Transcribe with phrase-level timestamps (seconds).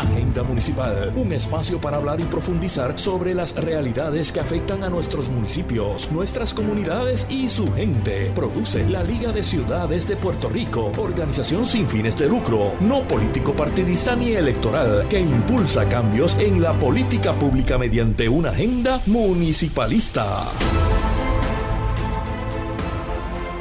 [0.00, 5.28] Agenda Municipal, un espacio para hablar y profundizar sobre las realidades que afectan a nuestros
[5.28, 8.32] municipios, nuestras comunidades y su gente.
[8.34, 13.54] Produce la Liga de Ciudades de Puerto Rico, organización sin fines de lucro, no político
[13.54, 20.46] partidista ni electoral, que impulsa cambios en la política pública mediante una agenda municipalista.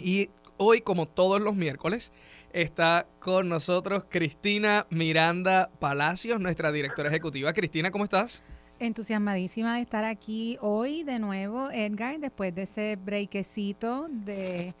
[0.00, 2.12] Y hoy, como todos los miércoles,
[2.52, 7.52] está con nosotros Cristina Miranda Palacios, nuestra directora ejecutiva.
[7.52, 8.42] Cristina, ¿cómo estás?
[8.80, 14.74] Entusiasmadísima de estar aquí hoy de nuevo, Edgar, después de ese breakecito de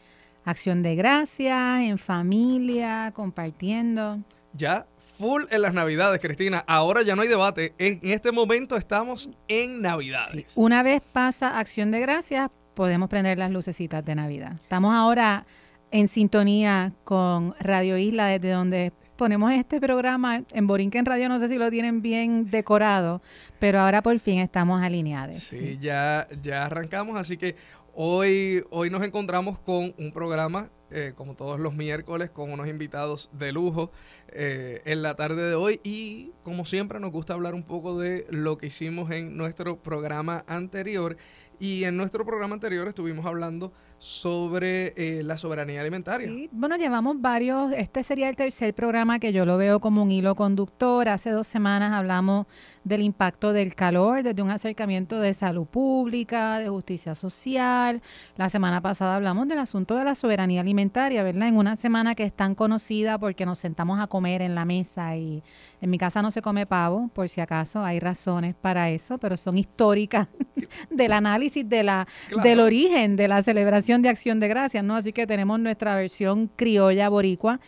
[0.44, 4.18] acción de gracias, en familia, compartiendo.
[4.52, 6.64] Ya full en las navidades, Cristina.
[6.66, 7.74] Ahora ya no hay debate.
[7.78, 10.52] En este momento estamos en navidades.
[10.54, 14.52] Una vez pasa acción de gracias, podemos prender las lucecitas de Navidad.
[14.54, 15.44] Estamos ahora
[15.90, 21.48] en sintonía con Radio Isla, desde donde ponemos este programa en Borinquen Radio, no sé
[21.48, 23.22] si lo tienen bien decorado,
[23.60, 25.36] pero ahora por fin estamos alineados.
[25.38, 27.54] Sí, Ya, ya arrancamos, así que
[27.94, 33.30] hoy, hoy nos encontramos con un programa, eh, como todos los miércoles, con unos invitados
[33.32, 33.90] de lujo
[34.28, 38.26] eh, en la tarde de hoy y como siempre nos gusta hablar un poco de
[38.30, 41.16] lo que hicimos en nuestro programa anterior
[41.58, 46.28] y en nuestro programa anterior estuvimos hablando sobre eh, la soberanía alimentaria.
[46.28, 50.10] Sí, bueno, llevamos varios, este sería el tercer programa que yo lo veo como un
[50.10, 51.08] hilo conductor.
[51.08, 52.46] Hace dos semanas hablamos
[52.84, 58.02] del impacto del calor desde un acercamiento de salud pública, de justicia social.
[58.36, 61.48] La semana pasada hablamos del asunto de la soberanía alimentaria, ¿verdad?
[61.48, 65.16] En una semana que es tan conocida porque nos sentamos a comer en la mesa
[65.16, 65.42] y
[65.80, 69.36] en mi casa no se come pavo, por si acaso hay razones para eso, pero
[69.36, 70.28] son históricas
[70.90, 72.06] del análisis de la,
[72.42, 74.96] del origen de la celebración de Acción de Gracias, ¿no?
[74.96, 77.60] Así que tenemos nuestra versión criolla boricua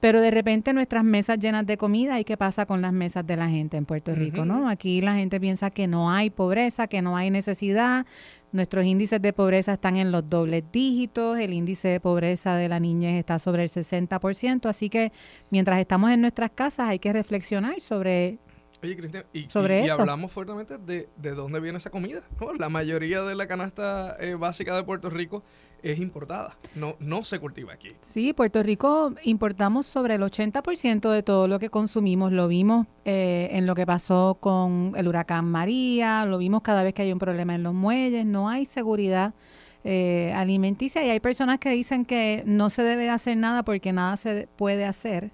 [0.00, 3.36] pero de repente nuestras mesas llenas de comida, ¿y qué pasa con las mesas de
[3.36, 4.44] la gente en Puerto Rico?
[4.44, 4.68] ¿no?
[4.68, 8.06] Aquí la gente piensa que no hay pobreza, que no hay necesidad.
[8.52, 12.80] Nuestros índices de pobreza están en los dobles dígitos, el índice de pobreza de la
[12.80, 15.12] niñez está sobre el 60%, así que
[15.50, 18.38] mientras estamos en nuestras casas hay que reflexionar sobre
[18.80, 22.22] Oye, Cristian, y, y, hablamos fuertemente de, de, dónde viene esa comida.
[22.60, 25.42] La mayoría de la canasta eh, básica de Puerto Rico
[25.82, 27.88] es importada, no, no se cultiva aquí.
[28.00, 32.32] Sí, Puerto Rico importamos sobre el 80% de todo lo que consumimos.
[32.32, 36.94] Lo vimos eh, en lo que pasó con el huracán María, lo vimos cada vez
[36.94, 39.34] que hay un problema en los muelles, no hay seguridad.
[39.84, 44.16] Eh, alimenticia y hay personas que dicen que no se debe hacer nada porque nada
[44.16, 45.30] se puede hacer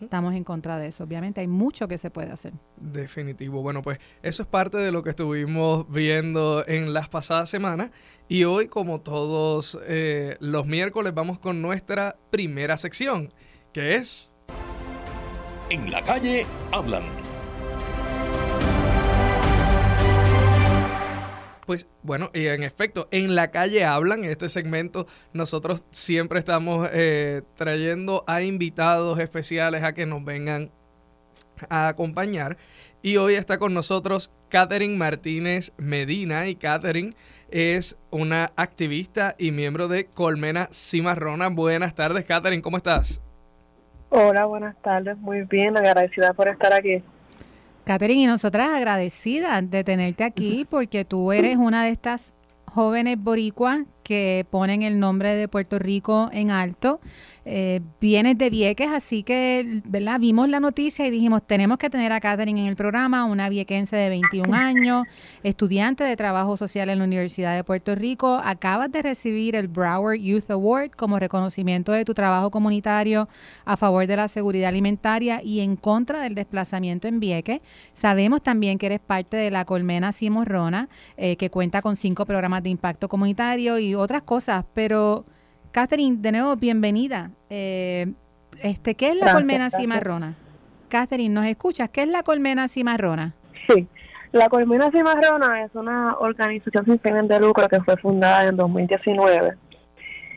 [0.00, 1.04] Estamos en contra de eso.
[1.04, 2.52] Obviamente hay mucho que se puede hacer.
[2.76, 3.62] Definitivo.
[3.62, 7.90] Bueno, pues eso es parte de lo que estuvimos viendo en las pasadas semanas.
[8.28, 13.28] Y hoy, como todos eh, los miércoles, vamos con nuestra primera sección,
[13.72, 14.32] que es...
[15.68, 17.04] En la calle hablan.
[21.70, 26.88] Pues bueno, y en efecto, en la calle hablan, en este segmento nosotros siempre estamos
[26.92, 30.72] eh, trayendo a invitados especiales a que nos vengan
[31.68, 32.56] a acompañar.
[33.02, 37.12] Y hoy está con nosotros Catherine Martínez Medina y Catherine
[37.52, 41.50] es una activista y miembro de Colmena Cimarrona.
[41.50, 43.22] Buenas tardes, Catherine, ¿cómo estás?
[44.08, 47.00] Hola, buenas tardes, muy bien, agradecida por estar aquí.
[47.90, 52.34] Catherine, y nosotras agradecidas de tenerte aquí porque tú eres una de estas
[52.66, 56.98] jóvenes boricuas que ponen el nombre de Puerto Rico en alto.
[57.44, 60.20] Eh, vienes de Vieques, así que, ¿verdad?
[60.20, 63.96] Vimos la noticia y dijimos, tenemos que tener a Catherine en el programa, una viequense
[63.96, 65.06] de 21 años,
[65.42, 68.40] estudiante de trabajo social en la Universidad de Puerto Rico.
[68.44, 73.28] Acabas de recibir el Broward Youth Award como reconocimiento de tu trabajo comunitario
[73.64, 77.60] a favor de la seguridad alimentaria y en contra del desplazamiento en Vieques.
[77.94, 82.62] Sabemos también que eres parte de la Colmena Simorrona, eh, que cuenta con cinco programas
[82.62, 85.24] de impacto comunitario y otras cosas, pero...
[85.72, 87.30] Catherine, de nuevo, bienvenida.
[87.48, 88.12] Eh,
[88.60, 90.34] este, ¿Qué es la colmena cimarrona?
[90.88, 91.88] Catherine, ¿nos escuchas?
[91.90, 93.34] ¿Qué es la colmena cimarrona?
[93.68, 93.86] Sí,
[94.32, 99.56] la colmena cimarrona es una organización sin fines de lucro que fue fundada en 2019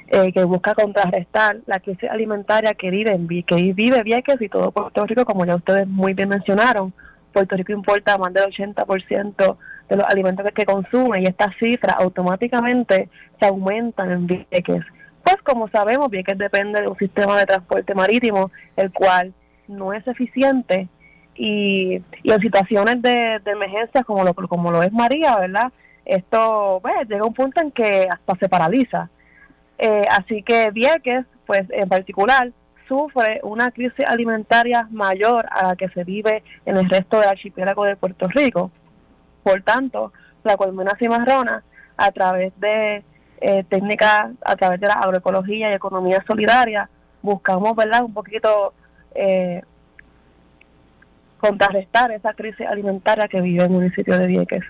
[0.08, 4.72] eh, que busca contrarrestar la crisis alimentaria que vive, en, que vive Vieques y todo
[4.72, 6.94] Puerto Rico, como ya ustedes muy bien mencionaron.
[7.32, 9.58] Puerto Rico importa más del 80%
[9.90, 13.10] de los alimentos que consume y estas cifras automáticamente
[13.40, 14.84] se aumentan en Vieques.
[15.24, 19.34] Pues como sabemos, bien que depende de un sistema de transporte marítimo, el cual
[19.68, 20.88] no es eficiente
[21.36, 25.72] y, en situaciones de, emergencia como lo, como lo es María, ¿verdad?
[26.06, 29.10] Esto pues, llega a un punto en que hasta se paraliza.
[29.78, 32.52] Eh, así que Vieques, pues en particular,
[32.88, 37.86] sufre una crisis alimentaria mayor a la que se vive en el resto del archipiélago
[37.86, 38.72] de Puerto Rico.
[39.44, 40.14] Por tanto,
[40.44, 41.64] la colmena cimarrona,
[41.98, 43.04] a través de
[43.42, 46.90] eh, técnicas a través de la agroecología y economía solidaria,
[47.22, 48.74] buscamos, ¿verdad?, un poquito
[49.16, 49.62] eh,
[51.38, 54.64] contrarrestar esa crisis alimentaria que vive el municipio de Vieques.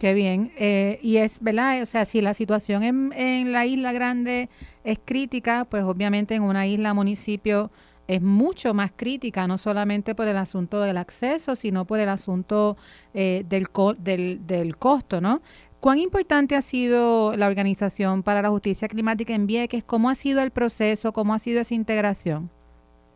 [0.00, 0.52] Qué bien.
[0.56, 1.82] Eh, y es, ¿verdad?
[1.82, 4.48] O sea, si la situación en, en la isla grande
[4.82, 7.70] es crítica, pues obviamente en una isla municipio
[8.06, 12.76] es mucho más crítica, no solamente por el asunto del acceso, sino por el asunto
[13.14, 13.66] eh, del,
[13.98, 15.40] del, del costo, ¿no?
[15.80, 19.84] ¿Cuán importante ha sido la Organización para la Justicia Climática en Vieques?
[19.84, 21.12] ¿Cómo ha sido el proceso?
[21.12, 22.50] ¿Cómo ha sido esa integración?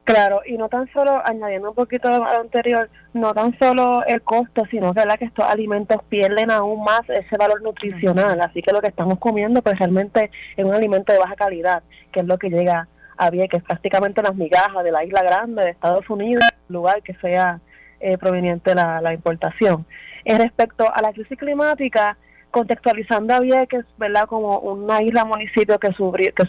[0.04, 4.22] Claro, y no tan solo, añadiendo un poquito a lo anterior, no tan solo el
[4.22, 8.40] costo, sino que, que estos alimentos pierden aún más ese valor nutricional.
[8.40, 12.20] Así que lo que estamos comiendo, pues realmente es un alimento de baja calidad, que
[12.20, 16.08] es lo que llega a Vieques, prácticamente las migajas de la isla grande de Estados
[16.08, 17.60] Unidos, lugar que sea
[18.00, 19.84] eh, proveniente la, importación.
[20.24, 22.16] En respecto a la crisis climática,
[22.50, 24.26] contextualizando a Vieques, ¿verdad?
[24.26, 26.44] Como una isla municipio que sufrió, que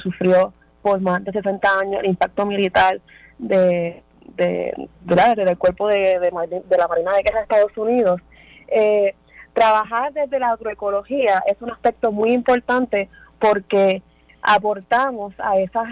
[0.81, 3.01] por más de 60 años el impacto militar
[3.38, 4.04] de,
[4.38, 8.21] del cuerpo de, de, la Marina de Guerra de Estados Unidos.
[8.68, 9.16] Eh,
[9.54, 14.04] trabajar desde la agroecología es un aspecto muy importante porque
[14.42, 15.84] aportamos a esa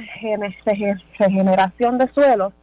[1.20, 2.54] regeneración de suelos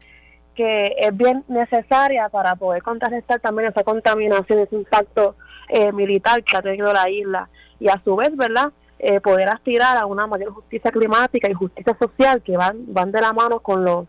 [0.55, 5.37] que es bien necesaria para poder contrarrestar también esa contaminación, ese impacto
[5.69, 7.49] eh, militar que ha tenido la isla
[7.81, 8.73] y a su vez, ¿verdad?
[8.99, 13.21] Eh, poder aspirar a una mayor justicia climática y justicia social que van van de
[13.21, 14.07] la mano con los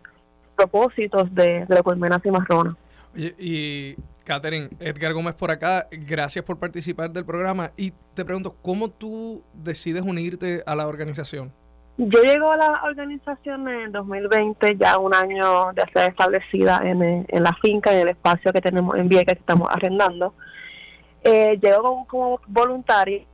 [0.56, 2.78] propósitos de, de la colmena cimarrona.
[3.16, 8.56] Y, y Catherine, Edgar Gómez por acá, gracias por participar del programa y te pregunto,
[8.62, 11.52] ¿cómo tú decides unirte a la organización?
[11.98, 17.44] Yo llego a la organización en 2020, ya un año de ser establecida en, en
[17.44, 20.34] la finca, en el espacio que tenemos en Vieques que estamos arrendando.
[21.24, 23.26] Eh, llego como, voluntario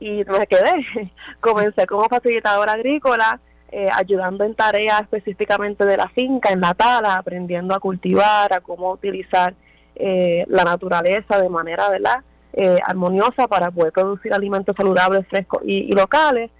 [0.00, 0.86] y me quedé.
[1.40, 3.40] Comencé como facilitadora agrícola,
[3.70, 8.60] eh, ayudando en tareas específicamente de la finca, en la tala, aprendiendo a cultivar, a
[8.60, 9.54] cómo utilizar
[9.96, 12.22] eh, la naturaleza de manera ¿verdad?
[12.52, 16.50] Eh, armoniosa para poder producir alimentos saludables, frescos y, locales.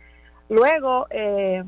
[0.48, 1.65] Luego eh,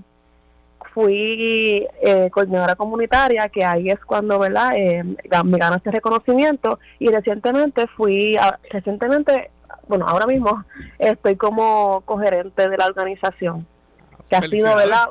[0.93, 4.73] fui eh, coordinadora comunitaria, que ahí es cuando ¿verdad?
[4.77, 8.37] Eh, me gano este reconocimiento y recientemente fui,
[8.71, 9.51] recientemente,
[9.89, 10.65] bueno, ahora mismo
[10.99, 13.67] estoy como cogerente de la organización,
[14.29, 15.09] que ha sido ¿verdad?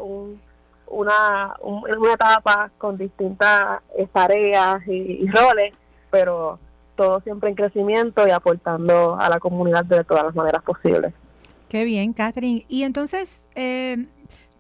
[0.88, 3.82] una, una etapa con distintas
[4.14, 5.74] tareas y, roles,
[6.12, 6.60] pero
[6.96, 11.14] todo siempre en crecimiento y aportando a la comunidad de todas las maneras posibles.
[11.76, 12.66] Qué bien, Catherine.
[12.70, 14.06] Y entonces, eh,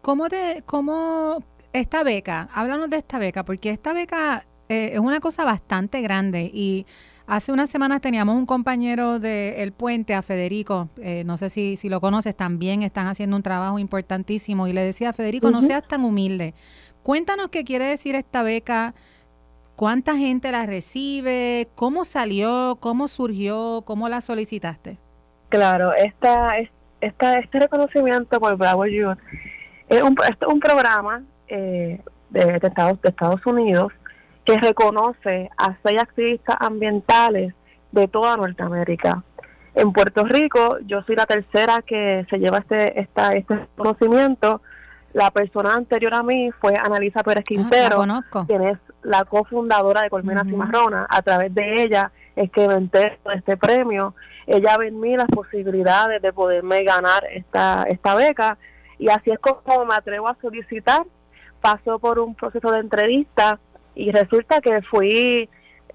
[0.01, 1.41] ¿Cómo, te, cómo
[1.71, 6.51] esta beca, háblanos de esta beca, porque esta beca eh, es una cosa bastante grande
[6.53, 6.85] y
[7.25, 11.77] hace unas semanas teníamos un compañero de El Puente, a Federico, eh, no sé si,
[11.77, 15.61] si lo conoces, también están haciendo un trabajo importantísimo y le decía a Federico, no
[15.61, 16.53] seas tan humilde.
[17.01, 18.93] Cuéntanos qué quiere decir esta beca,
[19.77, 24.97] cuánta gente la recibe, cómo salió, cómo surgió, cómo la solicitaste.
[25.47, 26.57] Claro, esta,
[27.01, 29.17] esta, este reconocimiento por Bravo Youth
[29.89, 33.93] es un, es un programa eh, de, Estados, de Estados Unidos
[34.43, 37.53] que reconoce a seis activistas ambientales
[37.91, 39.23] de toda Norteamérica.
[39.73, 40.77] en Puerto Rico.
[40.85, 44.61] Yo soy la tercera que se lleva este, esta, este conocimiento.
[45.13, 48.05] La persona anterior a mí fue Analisa Pérez ah, Quintero,
[48.47, 51.07] quien es la cofundadora de Colmena Cimarrona.
[51.09, 54.13] A través de ella es que me entero de este premio.
[54.47, 58.57] Ella ve en mí las posibilidades de poderme ganar esta, esta beca
[58.97, 61.05] y así es como me atrevo a solicitar.
[61.61, 63.59] Paso por un proceso de entrevista
[63.95, 65.49] y resulta que fui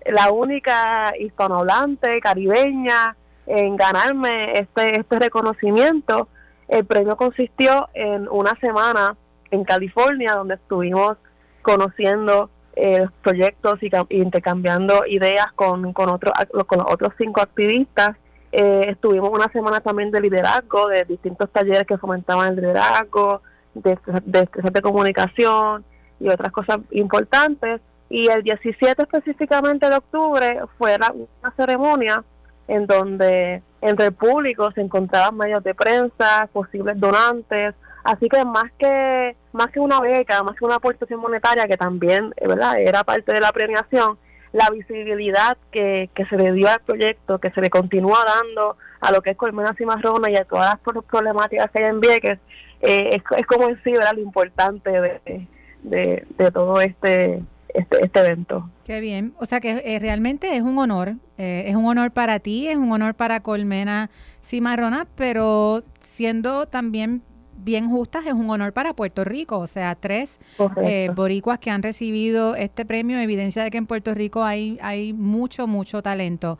[0.04, 3.16] la única hispanohablante caribeña
[3.46, 6.28] en ganarme este, este reconocimiento.
[6.68, 9.16] El premio consistió en una semana
[9.50, 11.16] en California donde estuvimos
[11.62, 16.32] conociendo eh, proyectos y, intercambiando ideas con, con, otros
[16.66, 18.16] con los otros cinco activistas.
[18.52, 23.42] Eh, estuvimos una semana también de liderazgo, de distintos talleres que fomentaban el liderazgo,
[23.74, 25.84] de, de, de comunicación
[26.18, 27.80] y otras cosas importantes.
[28.08, 32.24] Y el 17 específicamente de octubre fue una ceremonia
[32.66, 38.70] en donde entre el público se encontraban medios de prensa, posibles donantes, así que más
[38.78, 42.46] que más que una beca, más que una aportación monetaria que también, eh,
[42.78, 44.18] era parte de la premiación,
[44.52, 49.12] la visibilidad que, que se le dio al proyecto, que se le continúa dando a
[49.12, 52.38] lo que es Colmena Cimarrona y a todas las problemáticas que hay en Vieques,
[52.80, 55.46] eh, es, es, como en sí lo importante de,
[55.82, 57.42] de, de todo este
[57.74, 58.68] este, este evento.
[58.84, 59.34] Qué bien.
[59.38, 61.14] O sea que eh, realmente es un honor.
[61.38, 64.10] Eh, es un honor para ti, es un honor para Colmena
[64.42, 67.22] Cimarrona, pero siendo también
[67.62, 69.58] bien justas, es un honor para Puerto Rico.
[69.58, 70.38] O sea, tres
[70.82, 75.12] eh, boricuas que han recibido este premio, evidencia de que en Puerto Rico hay, hay
[75.12, 76.58] mucho, mucho talento.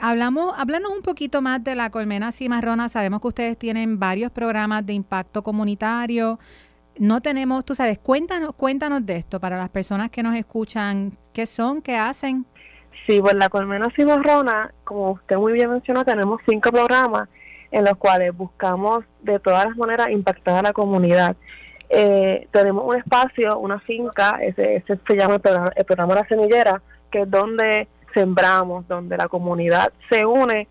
[0.00, 2.88] hablamos, háblanos un poquito más de la Colmena Cimarrona.
[2.88, 6.38] Sabemos que ustedes tienen varios programas de impacto comunitario
[7.00, 11.46] no tenemos, tú sabes, cuéntanos, cuéntanos de esto para las personas que nos escuchan, qué
[11.46, 12.44] son, qué hacen.
[13.06, 17.28] Sí, pues la Colmena Cimarrona, como usted muy bien mencionó, tenemos cinco programas
[17.70, 21.36] en los cuales buscamos de todas las maneras impactar a la comunidad.
[21.88, 27.22] Eh, tenemos un espacio, una finca, ese, se llama el programa, el La Semillera, que
[27.22, 30.68] es donde sembramos, donde la comunidad se une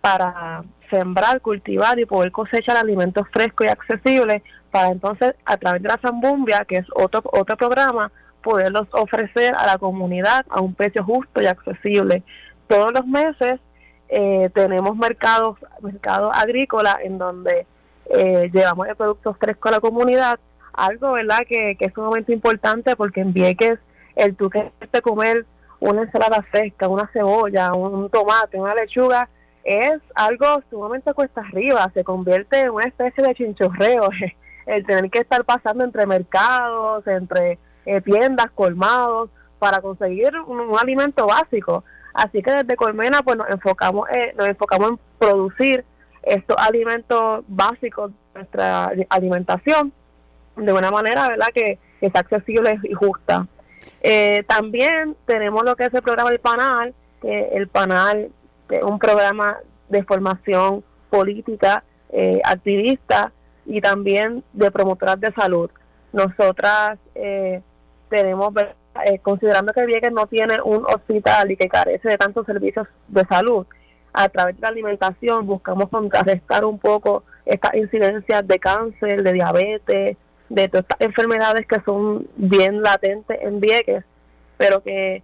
[0.00, 5.88] para sembrar, cultivar y poder cosechar alimentos frescos y accesibles para entonces a través de
[5.88, 8.10] la Zambumbia, que es otro, otro programa,
[8.42, 12.22] poderlos ofrecer a la comunidad a un precio justo y accesible.
[12.68, 13.60] Todos los meses
[14.08, 17.66] eh, tenemos mercados, mercados agrícolas en donde
[18.10, 20.38] eh, llevamos el producto fresco a la comunidad,
[20.72, 23.78] algo verdad que, que es sumamente importante porque en Vieques
[24.16, 25.46] el tú que te comer
[25.80, 29.28] una ensalada fresca, una cebolla, un tomate, una lechuga,
[29.64, 34.08] es algo sumamente cuesta arriba, se convierte en una especie de chinchorreo
[34.66, 41.26] el tener que estar pasando entre mercados, entre eh, tiendas, colmados, para conseguir un, alimento
[41.26, 41.84] básico.
[42.14, 45.84] Así que desde Colmena pues nos enfocamos, eh, nos enfocamos en producir
[46.22, 49.92] estos alimentos básicos de nuestra alimentación
[50.56, 53.46] de una manera verdad que, que sea accesible y justa.
[54.00, 58.30] Eh, también tenemos lo que es el programa del PANAL, que el PANAL
[58.70, 63.32] es un programa de formación política, eh, activista,
[63.66, 65.70] y también de promotoras de salud.
[66.12, 67.60] Nosotras eh,
[68.08, 68.52] tenemos,
[69.04, 73.24] eh, considerando que Vieques no tiene un hospital y que carece de tantos servicios de
[73.26, 73.66] salud,
[74.12, 80.16] a través de la alimentación buscamos contrarrestar un poco estas incidencias de cáncer, de diabetes,
[80.48, 84.04] de todas estas enfermedades que son bien latentes en Vieques,
[84.56, 85.22] pero que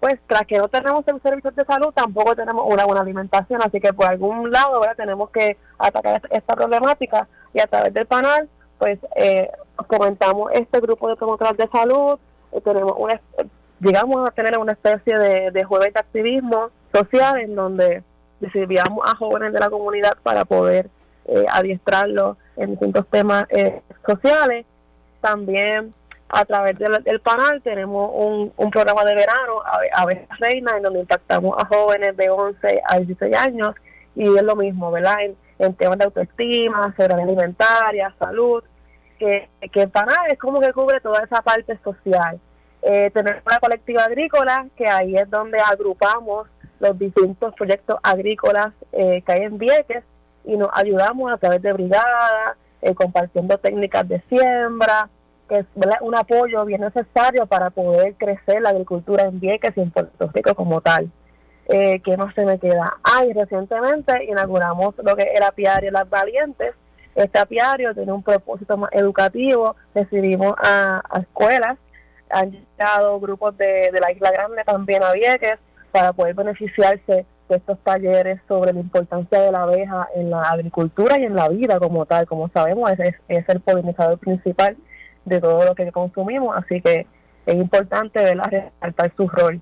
[0.00, 3.92] pues tras que no tenemos servicios de salud, tampoco tenemos una buena alimentación, así que
[3.92, 8.98] por algún lado ahora tenemos que atacar esta problemática y a través del panel, pues
[9.16, 9.50] eh,
[9.86, 12.25] comentamos este grupo de promotores de salud, eh,
[12.64, 13.20] tenemos una,
[13.80, 18.02] llegamos a tener una especie de, de jueves de activismo social en donde
[18.40, 20.88] recibíamos a jóvenes de la comunidad para poder
[21.26, 24.64] eh, adiestrarlos en distintos temas eh, sociales.
[25.20, 25.92] También
[26.28, 29.62] a través del, del panel tenemos un, un, programa de verano,
[29.92, 33.74] a veces Reina, en donde impactamos a jóvenes de 11 a 16 años
[34.16, 35.18] y es lo mismo, ¿verdad?
[35.58, 38.62] En, temas de autoestima, seguridad alimentaria, salud,
[39.18, 42.40] que, que panel es como que cubre toda esa parte social.
[42.82, 46.46] Eh, tenemos una colectiva agrícola, que ahí es donde agrupamos
[46.78, 50.04] los distintos proyectos agrícolas eh, que hay en Vieques
[50.44, 55.08] y nos ayudamos a través de brigadas, eh, compartiendo técnicas de siembra,
[55.48, 55.66] que es
[56.00, 60.54] un apoyo bien necesario para poder crecer la agricultura en Vieques y en Puerto Rico
[60.54, 61.10] como tal.
[61.68, 62.96] Eh, ¿Qué más se me queda?
[63.02, 66.74] Ah, recientemente inauguramos lo que era Apiario Las Valientes.
[67.16, 69.74] Este apiario tiene un propósito más educativo.
[69.94, 71.78] Recibimos a, escuelas,
[72.30, 75.58] han llegado grupos de, de, la Isla Grande también a Vieques
[75.90, 81.18] para poder beneficiarse de estos talleres sobre la importancia de la abeja en la agricultura
[81.18, 82.26] y en la vida como tal.
[82.26, 84.76] Como sabemos, es, es el polinizador principal
[85.24, 87.06] de todo lo que consumimos, así que
[87.46, 89.60] es importante resaltar su rol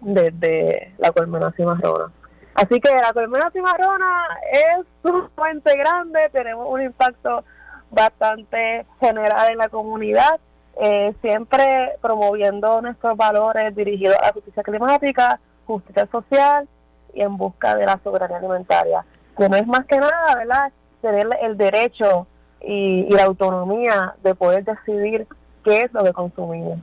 [0.00, 2.12] desde la colmena cimarrona.
[2.56, 7.44] Así que la colmena cimarrona es sumamente grande, tenemos un impacto
[7.90, 10.40] bastante general en la comunidad,
[10.80, 16.66] eh, siempre promoviendo nuestros valores dirigidos a la justicia climática, justicia social
[17.12, 19.04] y en busca de la soberanía alimentaria,
[19.36, 20.72] que no es más que nada, ¿verdad?,
[21.02, 22.26] tener el derecho
[22.62, 25.26] y, la autonomía de poder decidir
[25.62, 26.78] qué es lo que consumimos.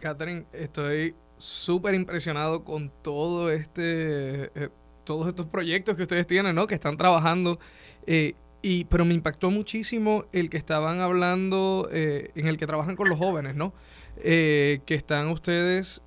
[0.00, 4.70] Catherine, estoy súper impresionado con todo este, eh,
[5.06, 6.66] todos estos proyectos que ustedes tienen, ¿no?
[6.66, 7.58] Que están trabajando.
[8.06, 12.96] Eh, y, pero me impactó muchísimo el que estaban hablando, eh, en el que trabajan
[12.96, 13.72] con los jóvenes, ¿no?
[14.18, 16.00] que están ustedes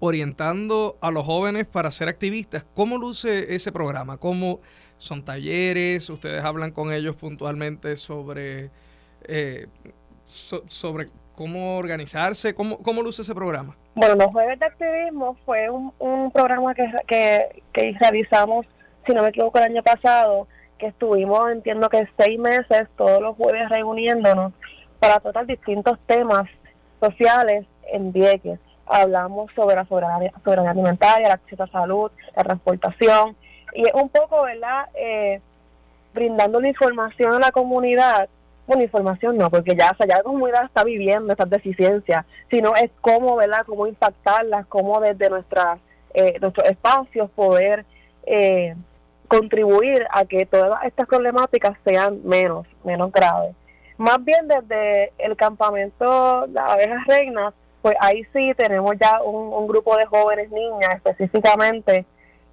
[0.00, 2.66] orientando a los jóvenes para ser activistas.
[2.74, 4.18] ¿Cómo luce ese programa?
[4.18, 4.60] ¿Cómo
[4.96, 6.10] son talleres?
[6.10, 8.70] ¿Ustedes hablan con ellos puntualmente sobre,
[10.66, 12.54] sobre cómo organizarse?
[12.54, 13.76] ¿Cómo, ¿Cómo luce ese programa?
[13.94, 18.66] Bueno, los jueves de activismo fue un, un programa que, que, que realizamos,
[19.06, 20.48] si no me equivoco, el año pasado,
[20.78, 24.52] que estuvimos, entiendo que seis meses, todos los jueves reuniéndonos
[24.98, 26.44] para tratar distintos temas
[27.00, 28.58] sociales en Vieques.
[28.86, 33.36] Hablamos sobre la soberanía, soberanía alimentaria, el acceso a salud, la transportación,
[33.74, 35.40] y es un poco, ¿verdad?, eh,
[36.12, 38.28] brindando la información a la comunidad
[38.66, 42.90] bueno, información no, porque ya, o ya la comunidad está viviendo estas deficiencias, sino es
[43.00, 45.78] cómo, ¿verdad?, cómo impactarlas, cómo desde nuestras,
[46.14, 47.84] eh, nuestros espacios poder
[48.24, 48.74] eh,
[49.28, 53.54] contribuir a que todas estas problemáticas sean menos, menos graves.
[53.98, 59.96] Más bien desde el campamento de abejas reinas, pues ahí sí tenemos ya un, grupo
[59.96, 62.06] de jóvenes niñas específicamente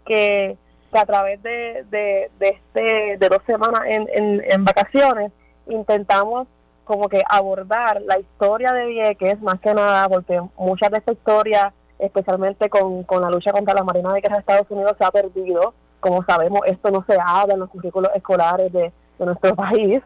[0.05, 0.57] que,
[0.91, 5.31] a través de, de, este, de dos semanas en, en, en vacaciones
[5.73, 6.47] intentamos
[6.83, 11.73] como que abordar la historia de Vieques más que nada porque muchas de esta historia,
[11.99, 15.73] especialmente con, la lucha contra la Marina de Guerra de Estados Unidos, se ha perdido.
[15.99, 20.01] Como sabemos, esto no se habla en los currículos escolares de, nuestro país.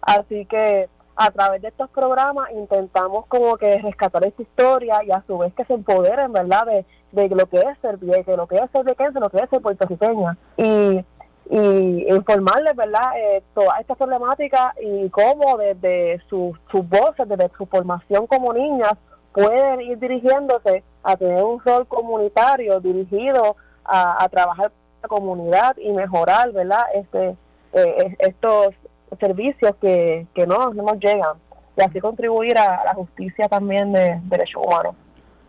[0.00, 5.22] Así que a través de estos programas intentamos como que rescatar esta historia y a
[5.26, 8.56] su vez que se empoderen, ¿verdad?, de, de lo que es ser vieque, lo que
[8.56, 10.38] es ser viequense, lo que es ser puertorriqueña.
[10.56, 11.04] Y
[11.50, 17.66] y informarles, ¿verdad?, eh, todas estas problemáticas y cómo desde sus, sus voces, desde su
[17.66, 18.92] formación como niñas,
[19.32, 25.92] pueden ir dirigiéndose a tener un rol comunitario dirigido a, trabajar con la comunidad y
[25.92, 27.36] mejorar, ¿verdad?, este,
[27.72, 28.74] eh, estos
[29.18, 31.36] servicios que, que no nos llegan
[31.76, 34.94] y así contribuir a, la justicia también de derechos humanos.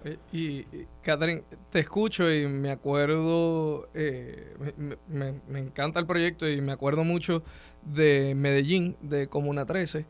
[0.03, 0.65] Eh, y,
[1.01, 4.55] Catherine, te escucho y me acuerdo, eh,
[5.07, 7.43] me, encanta el proyecto y me acuerdo mucho
[7.83, 10.05] de Medellín, de Comuna 13,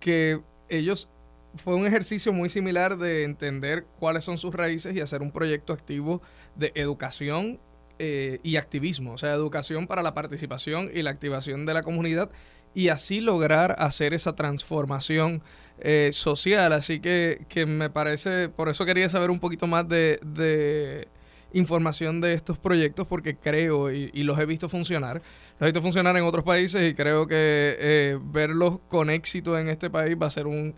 [0.00, 1.08] que ellos
[1.56, 5.72] fue un ejercicio muy similar de entender cuáles son sus raíces y hacer un proyecto
[5.72, 6.20] activo
[6.54, 7.60] de educación
[7.98, 12.30] eh, y activismo, o sea, educación para la participación y la activación de la comunidad
[12.74, 15.42] y así lograr hacer esa transformación
[15.80, 16.72] eh, social.
[16.72, 21.08] Así que, que, me parece, por eso quería saber un poquito más de, de
[21.52, 25.22] información de estos proyectos porque creo y, los he visto funcionar.
[25.58, 29.68] Los he visto funcionar en otros países y creo que eh, verlos con éxito en
[29.68, 30.74] este país va a ser un,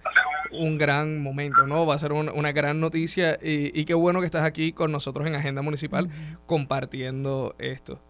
[0.52, 1.86] un gran momento, ¿no?
[1.86, 5.26] Va a ser una gran noticia y, y, qué bueno que estás aquí con nosotros
[5.26, 6.08] en Agenda Municipal
[6.46, 8.00] compartiendo esto.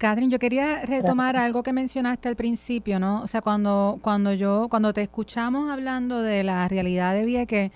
[0.00, 3.20] Catherine, yo quería retomar algo que mencionaste al principio, ¿no?
[3.22, 7.70] O sea, cuando, cuando yo, cuando te escuchamos hablando de la realidad de Vieques,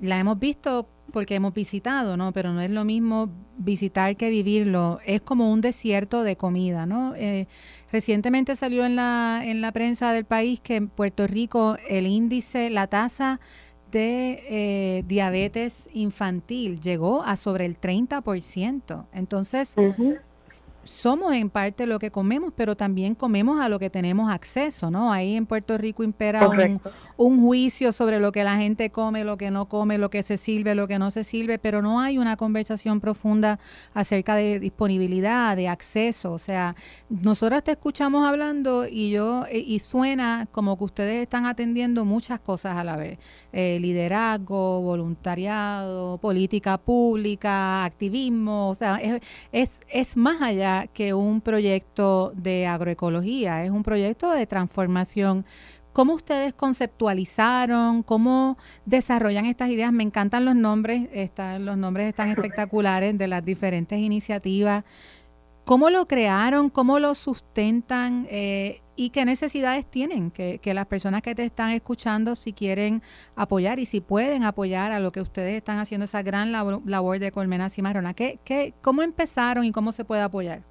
[0.00, 2.32] la hemos visto porque hemos visitado, ¿no?
[2.32, 5.00] Pero no es lo mismo visitar que vivirlo.
[5.04, 7.14] Es como un desierto de comida, ¿no?
[7.14, 7.46] Eh,
[7.92, 12.70] recientemente salió en la, en la prensa del país que en Puerto Rico el índice,
[12.70, 13.38] la tasa
[13.92, 19.04] de eh, diabetes infantil llegó a sobre el 30%.
[19.12, 19.74] Entonces,
[20.90, 25.12] somos en parte lo que comemos, pero también comemos a lo que tenemos acceso, ¿no?
[25.12, 26.50] Ahí en Puerto Rico impera
[27.16, 30.36] un, juicio sobre lo que la gente come, lo que no come, lo que se
[30.36, 33.60] sirve, lo que no se sirve, pero no hay una conversación profunda
[33.94, 36.32] acerca de disponibilidad, de acceso.
[36.32, 36.74] O sea,
[37.08, 42.40] nosotros te escuchamos hablando y yo, eh, y suena como que ustedes están atendiendo muchas
[42.40, 43.18] cosas a la vez.
[43.52, 49.22] Eh, liderazgo, voluntariado, política pública, activismo, o sea, es,
[49.52, 55.44] es, es más allá que un proyecto de agroecología, es un proyecto de transformación.
[55.92, 58.02] ¿Cómo ustedes conceptualizaron?
[58.04, 59.92] ¿Cómo desarrollan estas ideas?
[59.92, 64.84] Me encantan los nombres, están, los nombres están espectaculares de las diferentes iniciativas.
[65.64, 66.70] ¿Cómo lo crearon?
[66.70, 68.26] ¿Cómo lo sustentan?
[68.30, 73.02] Eh, ¿Y qué necesidades tienen que, que, las personas que te están escuchando, si quieren
[73.34, 77.32] apoyar y si pueden apoyar a lo que ustedes están haciendo, esa gran labor, de
[77.32, 78.14] Colmena Cimarrona?
[78.14, 80.69] ¿Qué, qué, ¿Cómo empezaron y cómo se puede apoyar?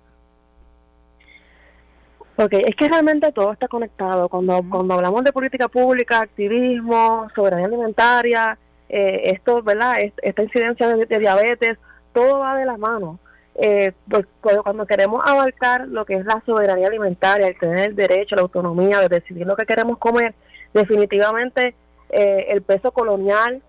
[2.39, 4.29] Porque es que realmente todo está conectado.
[4.29, 9.97] Cuando, cuando hablamos de política pública, activismo, soberanía alimentaria, eh, esto, ¿verdad?
[10.21, 11.77] Esta incidencia de, diabetes,
[12.13, 13.19] todo va de la mano.
[13.55, 18.37] Eh, pues, cuando queremos abarcar lo que es la soberanía alimentaria, el tener el derecho,
[18.37, 20.33] la autonomía de decidir lo que queremos comer,
[20.73, 21.75] definitivamente
[22.09, 23.61] eh, el peso colonial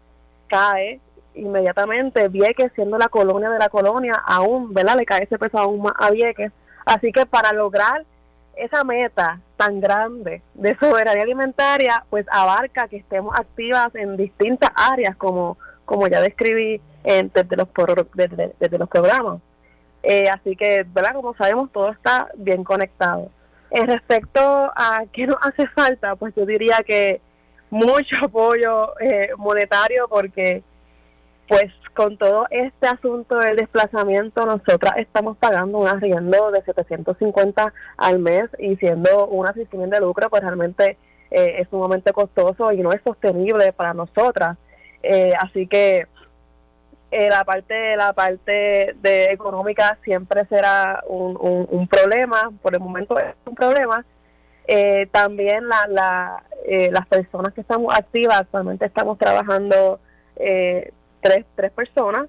[0.47, 1.01] cae
[1.35, 2.29] inmediatamente.
[2.29, 4.97] Vieques, siendo la colonia de la colonia, aún, ¿verdad?
[4.97, 6.53] Le cae ese peso aún más a Vieques.
[6.87, 8.05] Así que para lograr
[8.57, 15.17] esa meta tan grande de soberanía alimentaria, pues abarca que estemos activas en distintas áreas,
[15.17, 17.69] como, como ya describí en, desde, los,
[18.15, 19.41] desde, los programas.
[20.03, 21.15] Eh, así que, ¿verdad?
[21.15, 23.31] Como sabemos, todo está bien conectado.
[23.71, 24.41] En respecto
[24.75, 27.21] a qué nos hace falta, pues yo diría que
[27.71, 30.63] mucho apoyo eh, monetario porque
[31.49, 38.19] pues con todo este asunto del desplazamiento, nosotras estamos pagando un arriendo de 750 al
[38.19, 40.97] mes y siendo una sin de lucro, pues realmente
[41.31, 44.57] eh, es sumamente costoso y no es sostenible para nosotras.
[45.03, 46.07] Eh, así que
[47.11, 51.37] eh, la parte la parte de económica siempre será un,
[51.71, 54.05] un, problema, por el momento es un problema.
[55.11, 56.45] también la, la,
[56.91, 60.01] las personas que estamos activas, actualmente estamos trabajando
[61.21, 62.27] tres, tres personas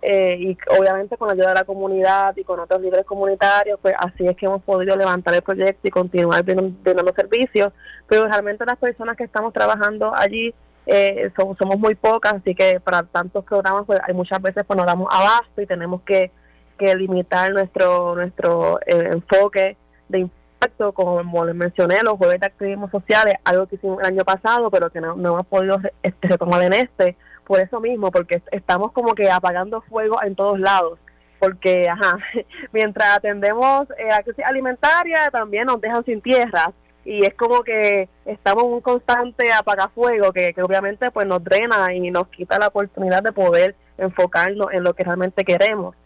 [0.00, 3.94] eh, y obviamente con la ayuda de la comunidad y con otros líderes comunitarios, pues
[3.98, 7.72] así es que hemos podido levantar el proyecto y continuar brindando servicios,
[8.06, 10.54] pero realmente las personas que estamos trabajando allí
[10.86, 14.86] eh, somos, muy pocas, así que para tantos programas pues hay muchas veces pues nos
[14.86, 16.30] damos abasto y tenemos que,
[16.78, 19.76] que limitar nuestro nuestro eh, enfoque
[20.08, 24.24] de impacto, como les mencioné, los jueves de activismo sociales, algo que hicimos el año
[24.24, 27.16] pasado, pero que no, no hemos podido este, retomar en este,
[27.48, 30.98] por eso mismo, porque estamos como que apagando fuego en todos lados.
[31.40, 32.18] Porque, ajá,
[32.72, 36.72] mientras atendemos eh, la crisis alimentaria, también nos dejan sin tierra.
[37.04, 41.94] Y es como que estamos en un constante apagafuego que, que obviamente pues nos drena
[41.94, 45.96] y nos quita la oportunidad de poder enfocarnos en lo que realmente queremos.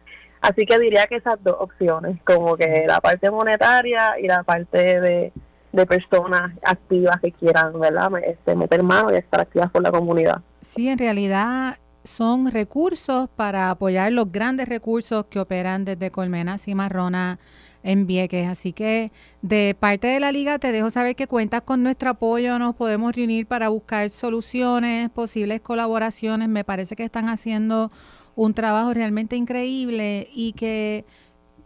[0.41, 5.01] Así que diría que esas dos opciones, como que la parte monetaria y la parte
[5.01, 5.33] de,
[5.73, 8.11] de personas activas que quieran ¿verdad?
[8.25, 10.43] Este, meter mano y estar activas por la comunidad.
[10.61, 16.75] Sí, en realidad son recursos para apoyar los grandes recursos que operan desde Colmenas y
[16.75, 17.39] Marrona
[17.83, 18.49] en Vieques.
[18.49, 22.59] Así que de parte de la liga te dejo saber que cuentas con nuestro apoyo,
[22.59, 26.49] nos podemos reunir para buscar soluciones, posibles colaboraciones.
[26.49, 27.91] Me parece que están haciendo
[28.35, 31.05] un trabajo realmente increíble y que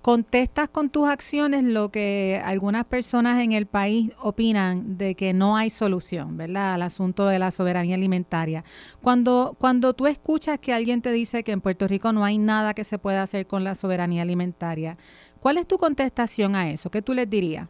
[0.06, 5.56] contestas con tus acciones lo que algunas personas en el país opinan de que no
[5.56, 6.74] hay solución, ¿verdad?
[6.74, 8.62] Al asunto de la soberanía alimentaria.
[9.02, 12.72] Cuando, cuando tú escuchas que alguien te dice que en Puerto Rico no hay nada
[12.72, 14.96] que se pueda hacer con la soberanía alimentaria,
[15.40, 16.88] ¿cuál es tu contestación a eso?
[16.88, 17.66] ¿Qué tú les dirías?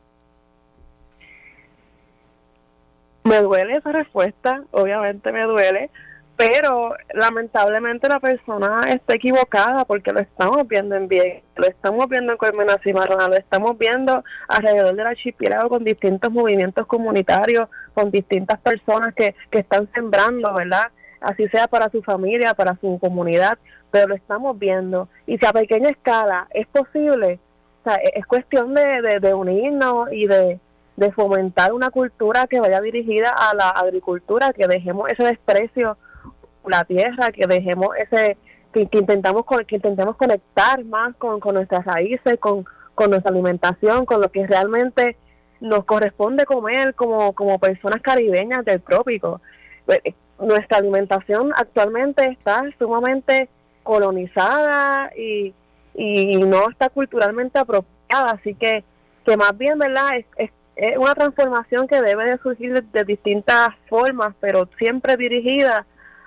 [3.25, 5.90] Me duele esa respuesta, obviamente me duele,
[6.37, 12.33] pero lamentablemente la persona está equivocada porque lo estamos viendo en bien, lo estamos viendo
[12.33, 18.61] en Colmena Cimarrona, lo estamos viendo alrededor del archipiélago con distintos movimientos comunitarios, con distintas
[18.61, 20.90] personas que, que están sembrando, ¿verdad?
[21.20, 23.59] Así sea para su familia, para su comunidad,
[23.90, 25.09] pero lo estamos viendo.
[25.27, 27.40] Y si a pequeña escala es posible,
[27.81, 30.61] o sea, es cuestión de, de, de unirnos y de,
[30.96, 35.96] de fomentar una cultura que vaya dirigida a la agricultura, que dejemos ese desprecio
[36.70, 38.37] la tierra, que dejemos ese,
[38.72, 42.64] que, intentamos que intentemos conectar más con, nuestras raíces, con,
[43.09, 45.16] nuestra alimentación, con lo que realmente
[45.61, 49.40] nos corresponde comer como, como personas caribeñas del trópico.
[49.87, 53.48] Pues, eh, nuestra alimentación actualmente está sumamente
[53.83, 55.55] colonizada y,
[55.94, 58.85] y no está culturalmente apropiada, así que,
[59.24, 60.16] que más bien, ¿verdad?
[60.16, 60.50] Es, es,
[60.98, 65.87] una transformación que debe de surgir de distintas formas, pero siempre dirigida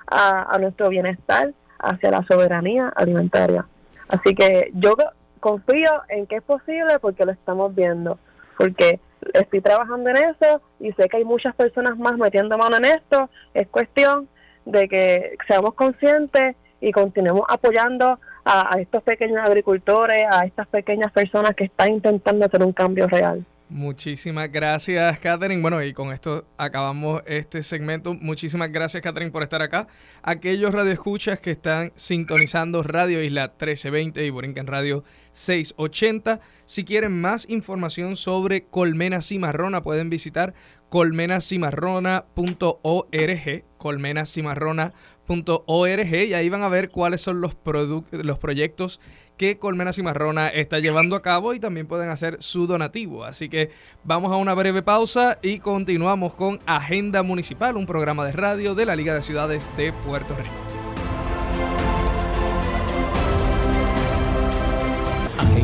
[0.10, 3.66] a, nuestro bienestar hacia la soberanía alimentaria.
[4.10, 4.96] Así que yo
[5.40, 8.18] confío en que es posible porque lo estamos viendo,
[8.58, 9.00] porque
[9.34, 13.30] estoy trabajando en eso y sé que hay muchas personas más metiendo mano en esto.
[13.54, 14.28] Es cuestión
[14.66, 21.12] de que seamos conscientes y continuemos apoyando a, a estos pequeños agricultores, a estas pequeñas
[21.12, 23.46] personas que están intentando hacer un cambio real.
[23.70, 25.62] Muchísimas gracias, Catherine.
[25.62, 28.16] Bueno, y con esto acabamos este segmento.
[28.16, 29.88] Muchísimas gracias, Catherine, por estar acá.
[30.24, 35.04] Aquellos radioescuchas que están sintonizando Radio Isla 1320 y Borinquen Radio
[35.34, 36.40] 680.
[36.66, 40.56] Si quieren más información sobre Colmena Cimarrona, pueden visitar
[40.90, 47.56] colmenacimarrona.org, colmenacimarrona.org, y ahí van a ver cuáles son los,
[48.12, 49.00] los proyectos
[49.40, 53.24] que Colmena Cimarrona está llevando a cabo y también pueden hacer su donativo.
[53.24, 53.72] Así que
[54.04, 58.86] vamos a una breve pausa y continuamos con Agenda Municipal, un programa de radio de
[58.86, 60.79] la Liga de Ciudades de Puerto Rico.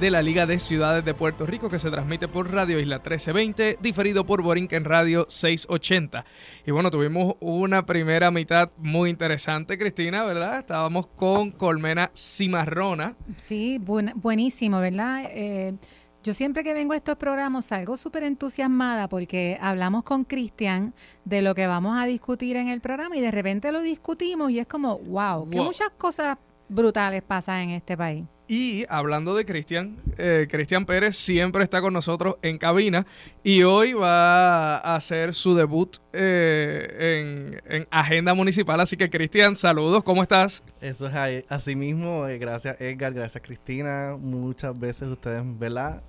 [0.00, 3.78] de la Liga de Ciudades de Puerto Rico que se transmite por Radio Isla 1320,
[3.80, 6.24] diferido por Borinquen Radio 680.
[6.64, 10.60] Y bueno, tuvimos una primera mitad muy interesante, Cristina, ¿verdad?
[10.60, 13.16] Estábamos con Colmena Cimarrona.
[13.38, 15.24] Sí, buenísimo, ¿verdad?
[15.30, 15.74] Eh,
[16.22, 21.42] yo siempre que vengo a estos programas salgo súper entusiasmada porque hablamos con Cristian de
[21.42, 24.66] lo que vamos a discutir en el programa y de repente lo discutimos y es
[24.68, 28.24] como, wow, que muchas cosas brutales pasan en este país.
[28.50, 33.06] Y hablando de Cristian, eh, Cristian Pérez siempre está con nosotros en cabina
[33.44, 38.80] y hoy va a hacer su debut eh, en, Agenda Municipal.
[38.80, 40.62] Así que Cristian, saludos, ¿cómo estás?
[40.80, 42.26] Eso es así mismo.
[42.26, 44.16] Eh, gracias Edgar, gracias Cristina.
[44.18, 46.02] Muchas veces ustedes, ¿verdad?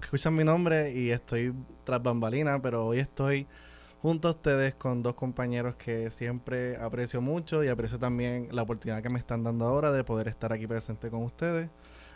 [0.00, 3.48] Escuchan mi nombre y estoy tras bambalina, pero hoy estoy
[4.00, 9.02] junto a ustedes con dos compañeros que siempre aprecio mucho y aprecio también la oportunidad
[9.02, 11.68] que me están dando ahora de poder estar aquí presente con ustedes.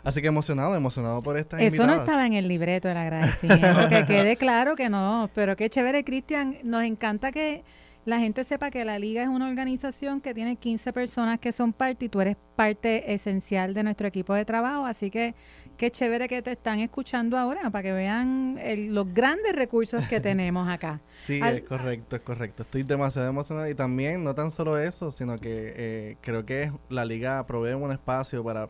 [0.05, 4.05] Así que emocionado, emocionado por esta Eso no estaba en el libreto del agradecimiento, que
[4.07, 7.63] quede claro que no, pero qué chévere, Cristian, nos encanta que
[8.05, 11.73] la gente sepa que la liga es una organización que tiene 15 personas que son
[11.73, 15.33] parte y tú eres parte esencial de nuestro equipo de trabajo, así que
[15.75, 18.59] qué chévere que te están escuchando ahora para que vean
[18.93, 21.01] los grandes recursos que tenemos acá.
[21.25, 22.61] Sí, es correcto, es correcto.
[22.61, 27.05] Estoy demasiado emocionado y también no tan solo eso, sino que eh, creo que la
[27.05, 28.69] liga provee un espacio para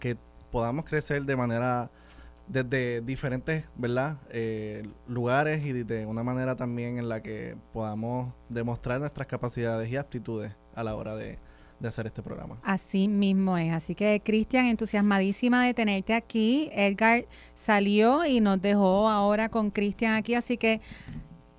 [0.00, 0.16] que
[0.52, 1.90] podamos crecer de manera
[2.46, 9.00] desde diferentes verdad eh, lugares y de una manera también en la que podamos demostrar
[9.00, 11.38] nuestras capacidades y aptitudes a la hora de,
[11.80, 12.58] de hacer este programa.
[12.62, 13.74] Así mismo es.
[13.74, 16.70] Así que, Cristian, entusiasmadísima de tenerte aquí.
[16.72, 20.80] Edgar salió y nos dejó ahora con Cristian aquí, así que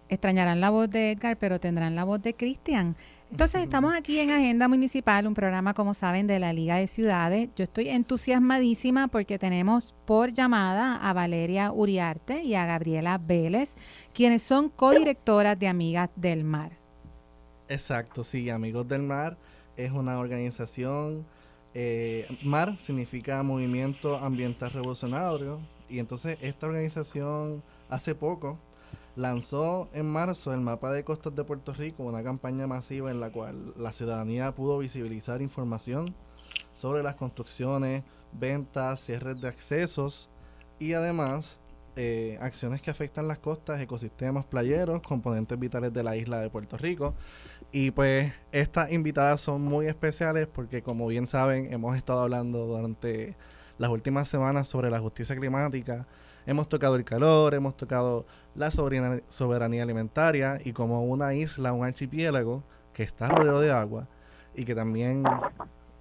[0.10, 2.96] extrañarán la voz de Edgar, pero tendrán la voz de Cristian.
[3.34, 7.50] Entonces estamos aquí en Agenda Municipal, un programa, como saben, de la Liga de Ciudades.
[7.56, 13.74] Yo estoy entusiasmadísima porque tenemos por llamada a Valeria Uriarte y a Gabriela Vélez,
[14.14, 16.74] quienes son codirectoras de Amigas del Mar.
[17.70, 19.36] Exacto, sí, Amigos del Mar
[19.78, 21.26] es una organización,
[21.74, 28.60] eh, MAR significa Movimiento Ambiental Revolucionario, y entonces esta organización hace poco
[29.16, 33.32] lanzó en marzo el mapa de costas de Puerto Rico, una campaña masiva en la
[33.32, 36.16] cual la ciudadanía pudo visibilizar información
[36.74, 40.30] sobre las construcciones, ventas, cierres de accesos
[40.80, 41.60] y además
[41.96, 46.76] eh, acciones que afectan las costas, ecosistemas playeros, componentes vitales de la isla de Puerto
[46.76, 47.14] Rico.
[47.72, 53.36] Y pues estas invitadas son muy especiales porque como bien saben hemos estado hablando durante
[53.78, 56.08] las últimas semanas sobre la justicia climática
[56.46, 58.26] Hemos tocado el calor, hemos tocado
[58.56, 64.08] la soberanía, alimentaria y como una isla, un archipiélago que está rodeado de agua
[64.56, 65.24] y que también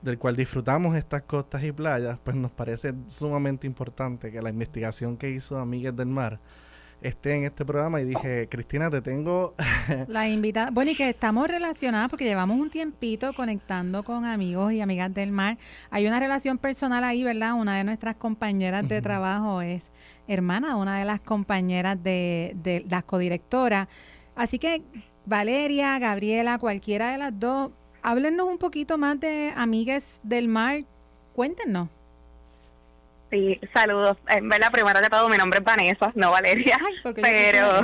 [0.02, 5.16] del cual disfrutamos estas costas y playas, pues nos parece sumamente importante que la investigación
[5.16, 6.40] que hizo Amigues del Mar
[7.02, 9.54] esté en este programa y dije, Cristina, te tengo...
[10.08, 14.80] la invitada, bueno, y que estamos relacionadas porque llevamos un tiempito conectando con amigos y
[14.80, 15.58] amigas del mar.
[15.90, 17.54] Hay una relación personal ahí, ¿verdad?
[17.54, 19.91] Una de nuestras compañeras de trabajo es
[20.32, 23.88] hermana una de las compañeras de, de las codirectoras.
[24.34, 24.82] Así que
[25.26, 27.70] Valeria, Gabriela, cualquiera de las dos,
[28.02, 30.82] háblenos un poquito más de Amigues del Mar.
[31.34, 31.88] Cuéntenos.
[33.30, 34.18] Sí, saludos.
[34.28, 36.78] En verdad, primero de todo, mi nombre es Vanessa, no Valeria.
[37.14, 37.82] pero,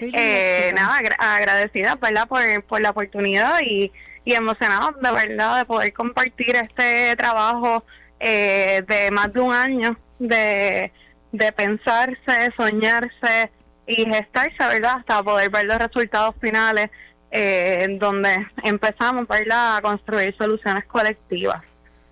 [0.00, 2.26] eh, nada, agradecida, ¿verdad?
[2.26, 3.92] Por, por la oportunidad y,
[4.24, 7.84] y emocionada, de verdad, de poder compartir este trabajo
[8.18, 10.92] eh, de más de un año de
[11.32, 13.50] de pensarse, soñarse
[13.86, 14.96] y gestarse, ¿verdad?
[14.98, 16.90] Hasta poder ver los resultados finales,
[17.30, 19.76] eh, donde empezamos, ¿verdad?
[19.76, 21.62] A construir soluciones colectivas.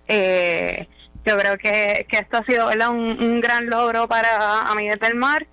[0.07, 0.87] Eh,
[1.25, 2.89] yo creo que, que esto ha sido ¿verdad?
[2.89, 5.45] Un, un gran logro para Amigas del Mar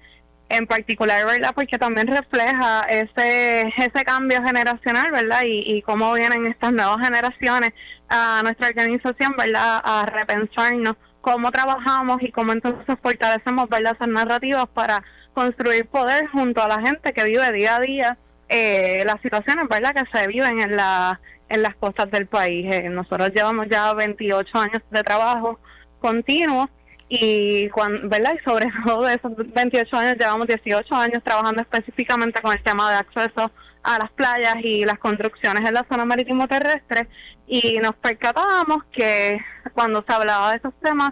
[0.49, 1.53] en particular, ¿verdad?
[1.55, 5.43] Porque también refleja ese ese cambio generacional, ¿verdad?
[5.45, 7.71] Y, y cómo vienen estas nuevas generaciones
[8.09, 9.81] a nuestra organización, ¿verdad?
[9.83, 13.95] A repensarnos cómo trabajamos y cómo entonces fortalecemos, ¿verdad?
[13.95, 18.19] Esas narrativas para construir poder junto a la gente que vive día a día
[18.51, 19.95] eh, las situaciones, ¿verdad?
[19.95, 22.67] Que se viven en la en las costas del país.
[22.71, 25.59] Eh, nosotros llevamos ya 28 años de trabajo
[26.01, 26.69] continuo
[27.09, 28.35] y cuando, ¿verdad?
[28.39, 32.91] Y sobre todo de esos 28 años llevamos 18 años trabajando específicamente con el tema
[32.91, 33.51] de acceso
[33.85, 37.09] a las playas y las construcciones en la zona marítimo terrestre
[37.47, 39.39] y nos percatábamos que
[39.75, 41.11] cuando se hablaba de esos temas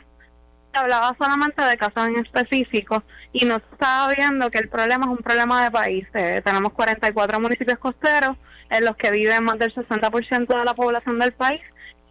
[0.73, 5.05] se hablaba solamente de casos en específico y no se estaba viendo que el problema
[5.05, 6.07] es un problema de país.
[6.15, 8.37] Eh, tenemos 44 municipios costeros
[8.71, 11.61] en los que vive más del 60% de la población del país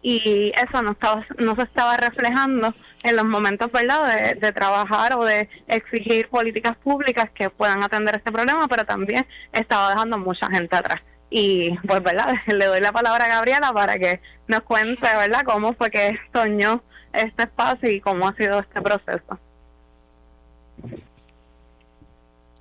[0.02, 5.24] y eso no estaba no se estaba reflejando en los momentos verdad de, trabajar o
[5.24, 10.76] de exigir políticas públicas que puedan atender este problema pero también estaba dejando mucha gente
[10.76, 11.00] atrás.
[11.30, 15.72] Y pues verdad le doy la palabra a Gabriela para que nos cuente verdad cómo
[15.74, 19.38] fue que soñó este espacio y cómo ha sido este proceso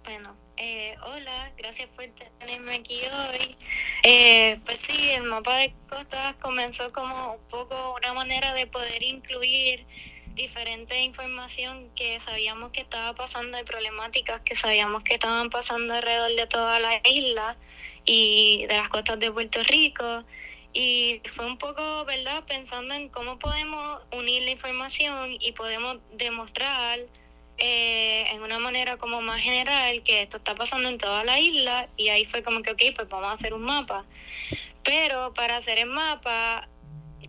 [0.03, 2.05] bueno eh, hola gracias por
[2.39, 3.57] tenerme aquí hoy
[4.03, 9.01] eh, pues sí, el mapa de costas comenzó como un poco una manera de poder
[9.01, 9.85] incluir
[10.35, 16.35] diferente información que sabíamos que estaba pasando y problemáticas que sabíamos que estaban pasando alrededor
[16.35, 17.57] de toda la isla
[18.05, 20.23] y de las costas de Puerto Rico.
[20.73, 26.99] Y fue un poco, ¿verdad?, pensando en cómo podemos unir la información y podemos demostrar
[27.63, 31.89] eh, en una manera como más general que esto está pasando en toda la isla
[31.95, 34.03] y ahí fue como que, ok, pues vamos a hacer un mapa.
[34.83, 36.67] Pero para hacer el mapa,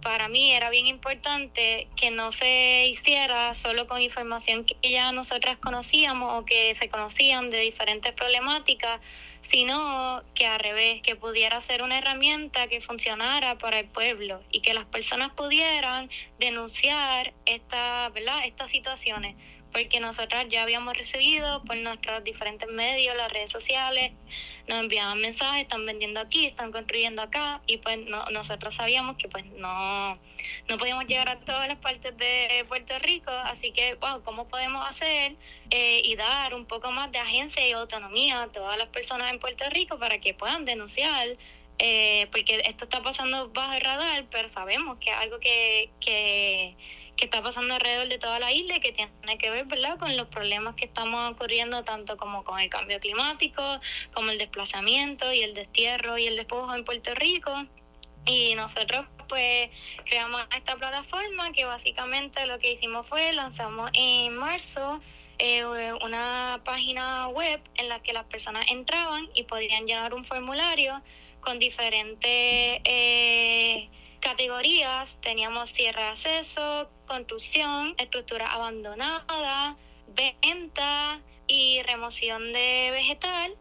[0.01, 5.59] para mí era bien importante que no se hiciera solo con información que ya nosotras
[5.59, 9.03] conocíamos o que se conocían de diferentes problemáticas,
[9.43, 14.61] sino que al revés, que pudiera ser una herramienta que funcionara para el pueblo y
[14.61, 18.47] que las personas pudieran denunciar esta, ¿verdad?
[18.47, 19.37] estas situaciones
[19.73, 24.13] porque nosotras ya habíamos recibido por nuestros diferentes medios, las redes sociales,
[24.69, 29.29] nos enviaban mensajes, están vendiendo aquí, están construyendo acá, y pues no, nosotros sabíamos que
[29.29, 30.19] pues no,
[30.69, 34.87] no podíamos llegar a todas las partes de Puerto Rico, así que, wow, ¿cómo podemos
[34.87, 35.37] hacer
[35.71, 39.41] eh, y dar un poco más de agencia y autonomía a todas las personas en
[39.41, 41.37] Puerto Rico para que puedan denunciar?
[41.79, 46.77] Eh, porque esto está pasando bajo el radar, pero sabemos que es algo que, que
[47.17, 49.99] que está pasando alrededor de toda la isla y que tiene que ver ¿verdad?
[49.99, 53.63] con los problemas que estamos ocurriendo tanto como con el cambio climático,
[54.13, 57.67] como el desplazamiento y el destierro y el despojo en Puerto Rico.
[58.25, 59.71] Y nosotros pues
[60.05, 65.01] creamos esta plataforma que básicamente lo que hicimos fue lanzamos en marzo
[65.39, 65.65] eh,
[66.05, 71.03] una página web en la que las personas entraban y podían llenar un formulario
[71.41, 72.81] con diferentes...
[72.85, 73.89] Eh,
[74.23, 79.77] categorías teníamos cierre de acceso, construcción, estructura abandonada,
[80.09, 83.55] venta y remoción de vegetal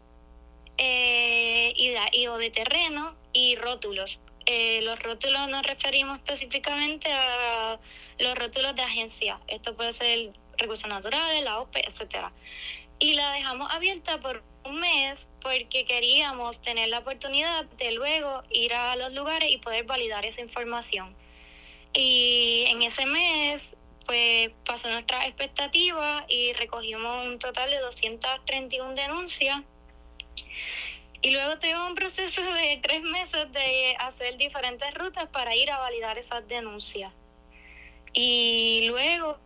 [0.78, 4.18] eh, y, o de terreno y rótulos.
[4.46, 7.78] Eh, los rótulos nos referimos específicamente a
[8.18, 9.40] los rótulos de agencia.
[9.48, 12.32] Esto puede ser recursos naturales, la OPE, etcétera.
[12.98, 18.74] Y la dejamos abierta por un mes porque queríamos tener la oportunidad de luego ir
[18.74, 21.14] a los lugares y poder validar esa información.
[21.92, 23.74] Y en ese mes,
[24.06, 29.62] pues pasó nuestra expectativa y recogimos un total de 231 denuncias.
[31.20, 35.78] Y luego tuvimos un proceso de tres meses de hacer diferentes rutas para ir a
[35.78, 37.12] validar esas denuncias.
[38.14, 39.38] Y luego,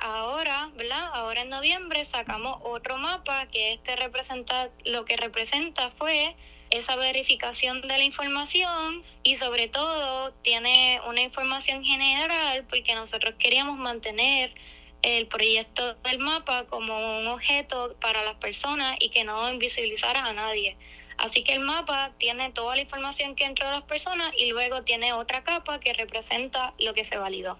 [0.00, 1.10] ahora, ¿verdad?
[1.12, 6.34] Ahora en noviembre sacamos otro mapa que este representa, lo que representa fue
[6.70, 13.76] esa verificación de la información y sobre todo tiene una información general porque nosotros queríamos
[13.78, 14.54] mantener
[15.02, 20.32] el proyecto del mapa como un objeto para las personas y que no invisibilizara a
[20.32, 20.78] nadie.
[21.18, 24.82] Así que el mapa tiene toda la información que entró de las personas y luego
[24.82, 27.58] tiene otra capa que representa lo que se validó.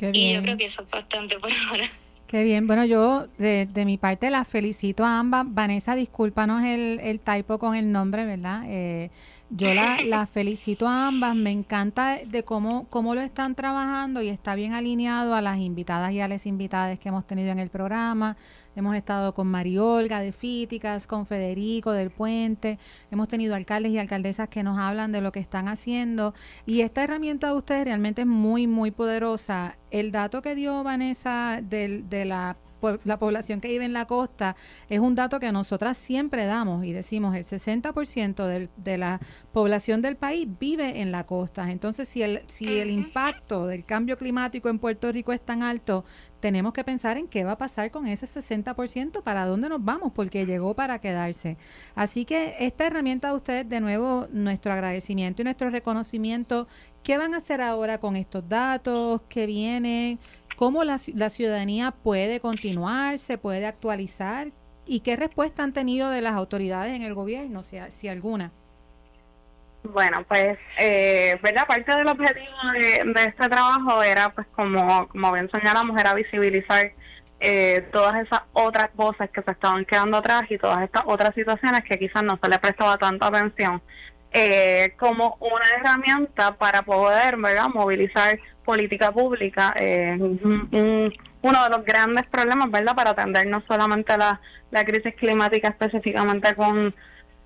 [0.00, 1.90] Y yo creo que eso es bastante por ahora.
[2.26, 2.66] Qué bien.
[2.66, 5.44] Bueno, yo de, de mi parte la felicito a ambas.
[5.46, 8.64] Vanessa, discúlpanos el, el typo con el nombre, ¿verdad?
[8.66, 9.10] Eh,
[9.50, 11.36] yo la, la, felicito a ambas.
[11.36, 16.12] Me encanta de cómo, cómo lo están trabajando y está bien alineado a las invitadas
[16.12, 18.36] y a las invitadas que hemos tenido en el programa.
[18.76, 22.78] Hemos estado con Mariolga de Fíticas, con Federico del Puente,
[23.10, 26.34] hemos tenido alcaldes y alcaldesas que nos hablan de lo que están haciendo
[26.66, 29.76] y esta herramienta de ustedes realmente es muy, muy poderosa.
[29.90, 32.56] El dato que dio Vanessa de la
[33.04, 34.56] la población que vive en la costa
[34.88, 39.20] es un dato que nosotras siempre damos y decimos el 60% del, de la
[39.52, 41.70] población del país vive en la costa.
[41.70, 46.04] Entonces, si el, si el impacto del cambio climático en Puerto Rico es tan alto,
[46.44, 50.12] tenemos que pensar en qué va a pasar con ese 60%, para dónde nos vamos,
[50.12, 51.56] porque llegó para quedarse.
[51.94, 56.68] Así que esta herramienta de ustedes, de nuevo, nuestro agradecimiento y nuestro reconocimiento.
[57.02, 60.18] ¿Qué van a hacer ahora con estos datos que vienen?
[60.56, 64.48] Cómo la, ciudadanía puede continuar, se puede actualizar
[64.86, 68.52] y qué respuesta han tenido de las autoridades en el gobierno, si, si alguna.
[69.82, 71.66] Bueno, pues, eh, ¿verdad?
[71.66, 76.92] Parte del objetivo de, este trabajo era, pues, como, como bien señalamos, era visibilizar
[77.40, 81.84] eh, todas esas otras cosas que se estaban quedando atrás y todas estas otras situaciones
[81.84, 83.82] que quizás no se le prestaba tanta atención
[84.34, 92.26] eh, como una herramienta para poder, ¿verdad?, movilizar política pública, eh, uno de los grandes
[92.26, 96.94] problemas, ¿verdad?, para atender no solamente la, la crisis climática específicamente con,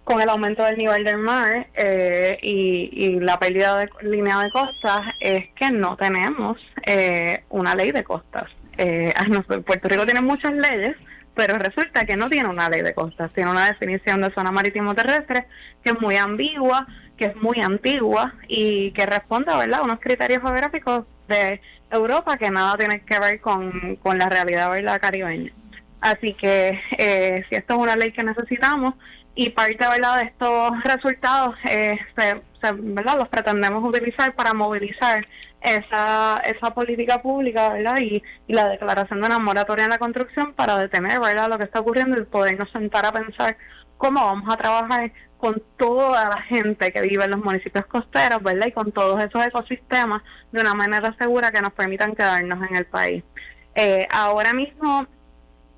[0.05, 4.51] con el aumento del nivel del mar eh, y, y, la pérdida de línea de
[4.51, 8.45] costas, es que no tenemos eh, una ley de costas.
[8.78, 9.12] Eh,
[9.66, 10.97] Puerto Rico tiene muchas leyes,
[11.39, 14.93] pero resulta que no tiene una ley de costas, tiene una definición de zona marítimo
[14.93, 15.47] terrestre
[15.84, 16.84] que es muy ambigua,
[17.16, 19.78] que es muy antigua y que responde ¿verdad?
[19.78, 21.61] a unos criterios geográficos de
[21.93, 25.01] Europa que nada tiene que ver con, con la realidad ¿verdad?
[25.01, 25.53] caribeña.
[26.01, 28.95] Así que eh, si esto es una ley que necesitamos
[29.36, 30.16] y parte ¿verdad?
[30.16, 33.16] de estos resultados eh, se, ¿verdad?
[33.16, 35.24] los pretendemos utilizar para movilizar
[35.61, 37.98] esa, esa política pública ¿verdad?
[38.00, 41.48] Y, y la declaración de una moratoria en la construcción para detener ¿verdad?
[41.48, 43.56] lo que está ocurriendo y podernos sentar a pensar
[43.96, 48.66] cómo vamos a trabajar con toda la gente que vive en los municipios costeros, ¿verdad?
[48.66, 52.86] Y con todos esos ecosistemas de una manera segura que nos permitan quedarnos en el
[52.86, 53.22] país.
[53.74, 55.06] Eh, ahora mismo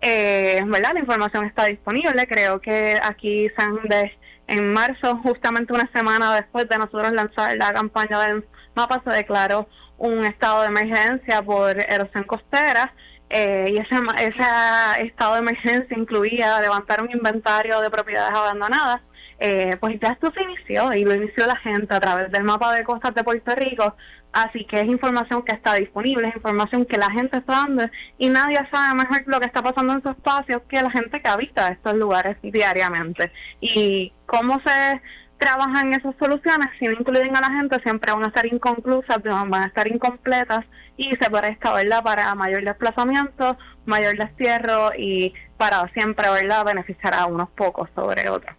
[0.01, 0.93] eh, ¿verdad?
[0.95, 2.27] la información está disponible.
[2.27, 3.51] Creo que aquí
[3.85, 4.13] de,
[4.47, 9.69] en marzo, justamente una semana después de nosotros lanzar la campaña del mapa, se declaró
[9.99, 12.95] un estado de emergencia por erosión costera
[13.31, 19.01] eh, y ese, ese estado de emergencia incluía levantar un inventario de propiedades abandonadas.
[19.41, 22.75] Eh, pues ya esto se inició y lo inició la gente a través del mapa
[22.75, 23.95] de costas de Puerto Rico,
[24.33, 27.85] así que es información que está disponible, es información que la gente está dando
[28.19, 31.29] y nadie sabe mejor lo que está pasando en su espacio que la gente que
[31.29, 33.31] habita estos lugares diariamente.
[33.61, 35.01] Y cómo se
[35.39, 39.55] trabajan esas soluciones, si no incluyen a la gente, siempre van a estar inconclusas, van
[39.55, 40.65] a estar incompletas
[40.97, 47.27] y se presta, ¿verdad?, para mayor desplazamiento, mayor destierro y para siempre, ¿verdad?, beneficiar a
[47.27, 48.55] unos pocos sobre otros.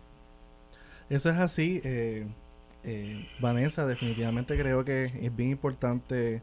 [1.10, 1.82] Eso es así.
[1.84, 2.26] Eh,
[2.84, 6.42] eh, Vanessa, definitivamente creo que es bien importante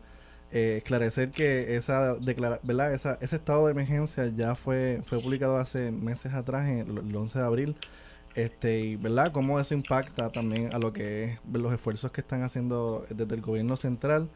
[0.53, 2.93] eh, esclarecer que esa declara ¿verdad?
[2.93, 7.39] Esa, ese estado de emergencia ya fue, fue publicado hace meses atrás, en el 11
[7.39, 7.77] de abril
[8.37, 12.43] este, y verdad cómo eso impacta también a lo que es los esfuerzos que están
[12.43, 14.29] haciendo desde el gobierno central.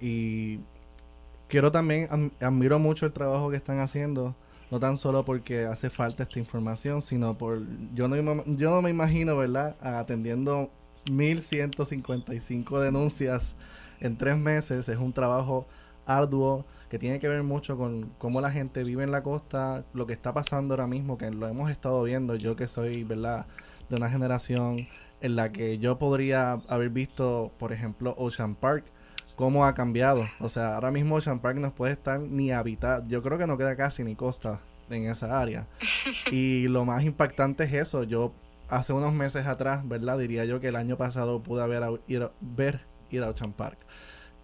[0.00, 0.60] Y
[1.48, 4.34] quiero también admiro mucho el trabajo que están haciendo
[4.70, 7.62] no tan solo porque hace falta esta información sino por
[7.94, 8.16] yo no
[8.56, 10.72] yo no me imagino verdad atendiendo
[11.08, 13.54] 1155 denuncias
[14.00, 15.68] en tres meses es un trabajo
[16.06, 20.06] arduo que tiene que ver mucho con cómo la gente vive en la costa, lo
[20.06, 23.46] que está pasando ahora mismo, que lo hemos estado viendo, yo que soy, ¿verdad?,
[23.88, 24.88] de una generación
[25.20, 28.84] en la que yo podría haber visto, por ejemplo, Ocean Park,
[29.34, 30.26] cómo ha cambiado.
[30.40, 33.58] O sea, ahora mismo Ocean Park no puede estar ni habitar, yo creo que no
[33.58, 35.66] queda casi ni costa en esa área.
[36.30, 38.32] Y lo más impactante es eso, yo
[38.68, 40.18] hace unos meses atrás, ¿verdad?
[40.18, 42.80] Diría yo que el año pasado pude haber ir, ver
[43.10, 43.78] ir a Ocean Park.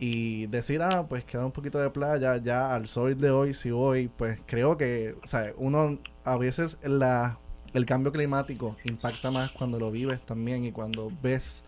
[0.05, 3.71] Y decir, ah, pues queda un poquito de playa, ya al sol de hoy, si
[3.71, 7.39] voy, pues creo que, o sea, uno a veces la,
[7.73, 11.63] el cambio climático impacta más cuando lo vives también y cuando ves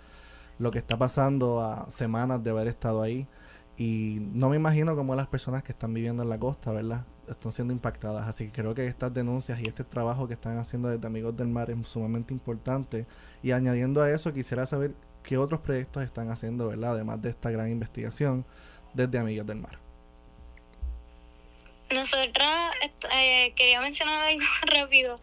[0.58, 3.28] lo que está pasando a semanas de haber estado ahí.
[3.76, 7.06] Y no me imagino cómo las personas que están viviendo en la costa, ¿verdad?
[7.28, 8.26] Están siendo impactadas.
[8.26, 11.46] Así que creo que estas denuncias y este trabajo que están haciendo desde Amigos del
[11.46, 13.06] Mar es sumamente importante.
[13.44, 16.92] Y añadiendo a eso, quisiera saber qué otros proyectos están haciendo, ¿verdad?
[16.92, 18.44] Además de esta gran investigación
[18.92, 19.78] desde Amigos del Mar.
[21.90, 22.74] Nosotras,
[23.12, 25.20] eh, quería mencionar algo rápido.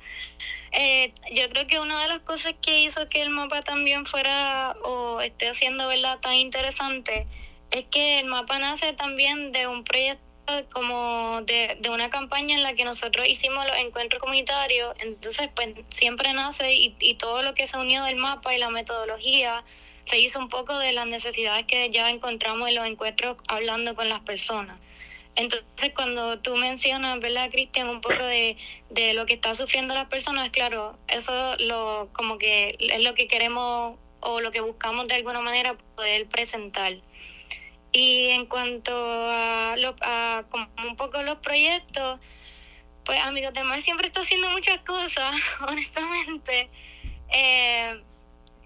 [0.72, 4.76] Eh, yo creo que una de las cosas que hizo que el mapa también fuera
[4.84, 7.26] o esté haciendo verdad tan interesante
[7.72, 10.24] es que el mapa nace también de un proyecto
[10.74, 15.76] como de, de una campaña en la que nosotros hicimos los encuentros comunitarios, entonces pues
[15.90, 19.64] siempre nace y, y todo lo que se unió del mapa y la metodología
[20.06, 24.10] se hizo un poco de las necesidades que ya encontramos en los encuentros hablando con
[24.10, 24.80] las personas.
[25.36, 28.58] Entonces, cuando tú mencionas, ¿verdad, Cristian, un poco de,
[28.90, 33.28] de lo que está sufriendo las personas, claro, eso lo como que es lo que
[33.28, 36.94] queremos o lo que buscamos de alguna manera poder presentar.
[37.94, 42.20] Y en cuanto a, lo, a como un poco los proyectos,
[43.06, 45.36] pues Amigos de Mar siempre está haciendo muchas cosas,
[45.68, 46.70] honestamente.
[47.34, 48.02] Eh,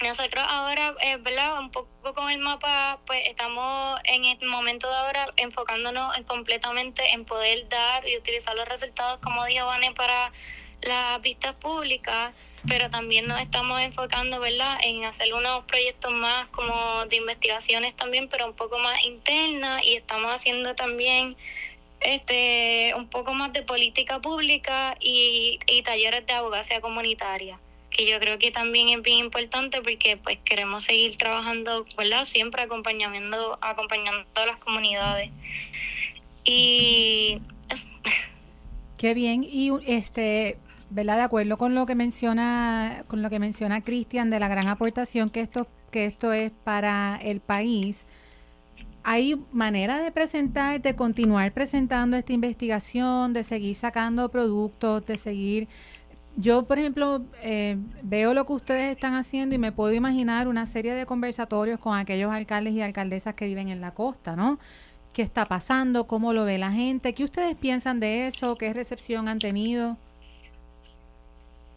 [0.08, 1.60] nosotros ahora, eh, ¿verdad?
[1.60, 7.12] Un poco con el mapa, pues estamos en el momento de ahora enfocándonos en completamente
[7.12, 10.32] en poder dar y utilizar los resultados, como dijo Vane, para
[10.82, 12.34] las vistas públicas,
[12.68, 18.30] pero también nos estamos enfocando, ¿verdad?, en hacer unos proyectos más como de investigaciones también,
[18.30, 21.36] pero un poco más internas y estamos haciendo también
[22.02, 27.60] este un poco más de política pública y talleres de abogacía comunitaria
[27.96, 32.26] que yo creo que también es bien importante porque pues queremos seguir trabajando, ¿verdad?
[32.26, 35.32] Siempre acompañando, acompañando a las comunidades.
[36.44, 37.40] Y
[38.98, 39.44] Qué bien.
[39.44, 40.58] Y este,
[40.90, 41.18] ¿verdad?
[41.18, 45.30] De acuerdo con lo que menciona, con lo que menciona Cristian de la gran aportación
[45.30, 48.06] que esto, que esto es para el país.
[49.04, 55.68] ¿Hay manera de presentar, de continuar presentando esta investigación, de seguir sacando productos, de seguir
[56.38, 60.66] yo, por ejemplo, eh, veo lo que ustedes están haciendo y me puedo imaginar una
[60.66, 64.60] serie de conversatorios con aquellos alcaldes y alcaldesas que viven en la costa, ¿no?
[65.14, 66.08] ¿Qué está pasando?
[66.08, 67.14] ¿Cómo lo ve la gente?
[67.14, 68.58] ¿Qué ustedes piensan de eso?
[68.58, 69.96] ¿Qué recepción han tenido?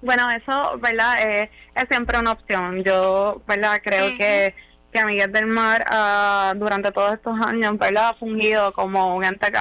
[0.03, 1.23] Bueno, eso, ¿verdad?
[1.23, 2.83] Eh, es siempre una opción.
[2.83, 3.81] Yo, ¿verdad?
[3.83, 4.57] Creo que,
[4.93, 8.09] que Miguel del Mar uh, durante todos estos años, ¿verdad?
[8.09, 9.53] Ha fungido como un ente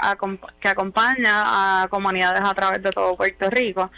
[0.60, 3.91] que acompaña a comunidades a través de todo Puerto Rico.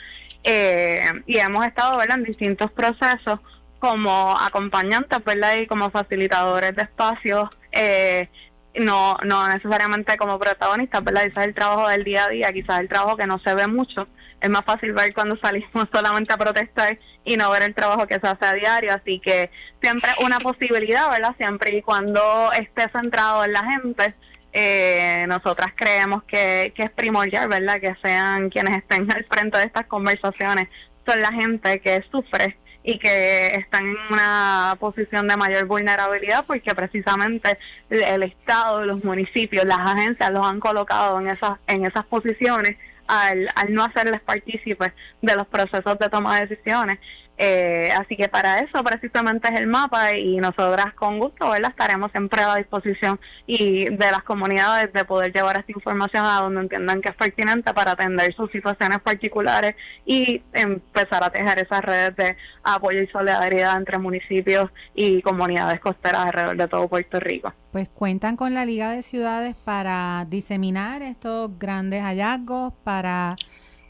[0.43, 2.17] Eh, y hemos estado ¿verdad?
[2.17, 3.39] en distintos procesos
[3.79, 5.57] como acompañantes ¿verdad?
[5.57, 8.29] y como facilitadores de espacios, eh,
[8.75, 11.25] no, no necesariamente como protagonistas, ¿verdad?
[11.27, 14.07] quizás el trabajo del día a día, quizás el trabajo que no se ve mucho,
[14.41, 18.19] es más fácil ver cuando salimos solamente a protestar y no ver el trabajo que
[18.19, 21.35] se hace a diario, así que siempre una posibilidad, ¿verdad?
[21.37, 24.15] Siempre y cuando esté centrado en la gente,
[24.51, 27.79] eh, nosotras creemos que, que es primordial, ¿verdad?
[27.79, 30.67] Que sean quienes estén al frente de estas conversaciones,
[31.05, 36.73] son la gente que sufre y que están en una posición de mayor vulnerabilidad porque
[36.73, 37.57] precisamente
[37.89, 42.77] el Estado, los municipios, las agencias los han colocado en esas, en esas posiciones
[43.07, 46.99] al, al no hacerles partícipes de los procesos de toma de decisiones.
[47.41, 51.69] Eh, así que para eso precisamente es el mapa y nosotras con gusto ¿verdad?
[51.69, 53.17] estaremos siempre a disposición
[53.47, 57.73] y de las comunidades de poder llevar esta información a donde entiendan que es pertinente
[57.73, 59.75] para atender sus situaciones particulares
[60.05, 66.25] y empezar a tejer esas redes de apoyo y solidaridad entre municipios y comunidades costeras
[66.25, 67.53] alrededor de todo Puerto Rico.
[67.71, 73.37] Pues cuentan con la Liga de Ciudades para diseminar estos grandes hallazgos, para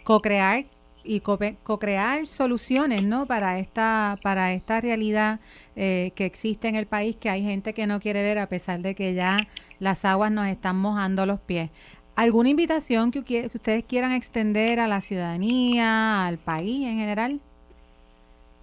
[0.03, 0.65] co-crear
[1.03, 3.25] y co-crear soluciones ¿no?
[3.25, 5.39] para, esta, para esta realidad
[5.75, 8.79] eh, que existe en el país, que hay gente que no quiere ver a pesar
[8.79, 9.47] de que ya
[9.79, 11.69] las aguas nos están mojando los pies.
[12.15, 17.39] ¿Alguna invitación que, que ustedes quieran extender a la ciudadanía, al país en general?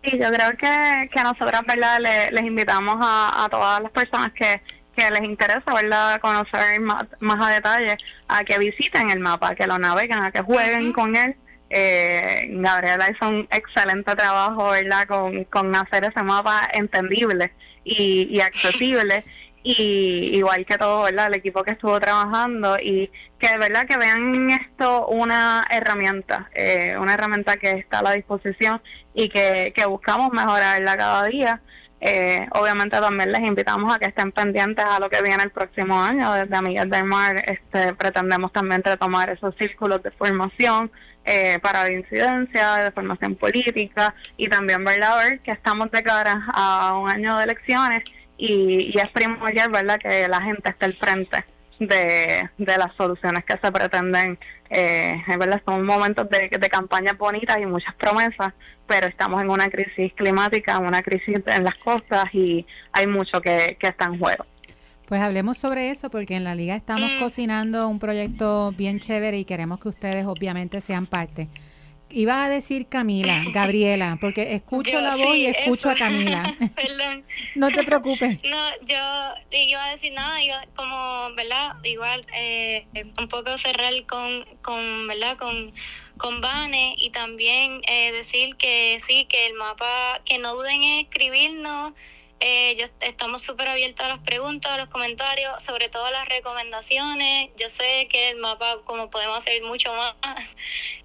[0.05, 1.99] Sí, yo creo que, que nosotros ¿verdad?
[2.31, 4.61] les invitamos a, todas las personas que,
[4.95, 6.21] que les interesa ¿verdad?
[6.21, 7.97] conocer más, más a detalle,
[8.29, 11.35] a que visiten el mapa, que lo naveguen, a que jueguen con él
[11.71, 17.53] eh, Gabriela hizo un excelente trabajo, ¿verdad?, con, con hacer ese mapa entendible
[17.85, 19.25] y, accesible.
[19.63, 21.27] y igual que todo, ¿verdad?
[21.27, 23.11] El equipo que estuvo trabajando y
[23.41, 28.13] que de verdad que vean esto una herramienta, eh, una herramienta que está a la
[28.13, 28.81] disposición
[29.13, 31.61] y que, que buscamos mejorarla cada día.
[32.01, 36.01] Eh, obviamente también les invitamos a que estén pendientes a lo que viene el próximo
[36.01, 36.33] año.
[36.35, 40.91] Desde Amigas del Mar este, pretendemos también retomar esos círculos de formación
[41.27, 46.97] eh, para la incidencia, de formación política y también ver que estamos de cara a
[46.97, 48.05] un año de elecciones
[48.39, 49.99] y, y es primordial ¿verdad?
[49.99, 51.45] que la gente esté al frente
[51.81, 54.39] de, de las soluciones que se pretenden.
[54.69, 55.63] Eh, ¿verdad?
[55.65, 58.53] Son momentos de, de campañas bonitas y muchas promesas,
[58.87, 63.77] pero estamos en una crisis climática, una crisis en las costas y hay mucho que,
[63.79, 64.45] que está en juego.
[65.07, 67.21] Pues hablemos sobre eso porque en la liga estamos mm.
[67.21, 71.49] cocinando un proyecto bien chévere y queremos que ustedes obviamente sean parte.
[72.11, 76.55] Iba a decir Camila, Gabriela, porque escucho la voz y escucho a Camila.
[76.75, 77.25] Perdón.
[77.55, 78.41] no te preocupes.
[78.43, 81.77] No, yo iba a decir nada, iba como, ¿verdad?
[81.85, 82.87] Igual, eh,
[83.17, 85.37] un poco cerrar con, con ¿verdad?
[85.37, 85.73] Con,
[86.19, 90.99] con Vane y también eh, decir que sí, que el mapa, que no duden en
[91.07, 91.93] escribirnos
[92.41, 96.29] eh, yo, estamos súper abiertos a las preguntas, a los comentarios, sobre todo a las
[96.29, 97.51] recomendaciones.
[97.57, 100.15] Yo sé que el mapa, como podemos hacer mucho más.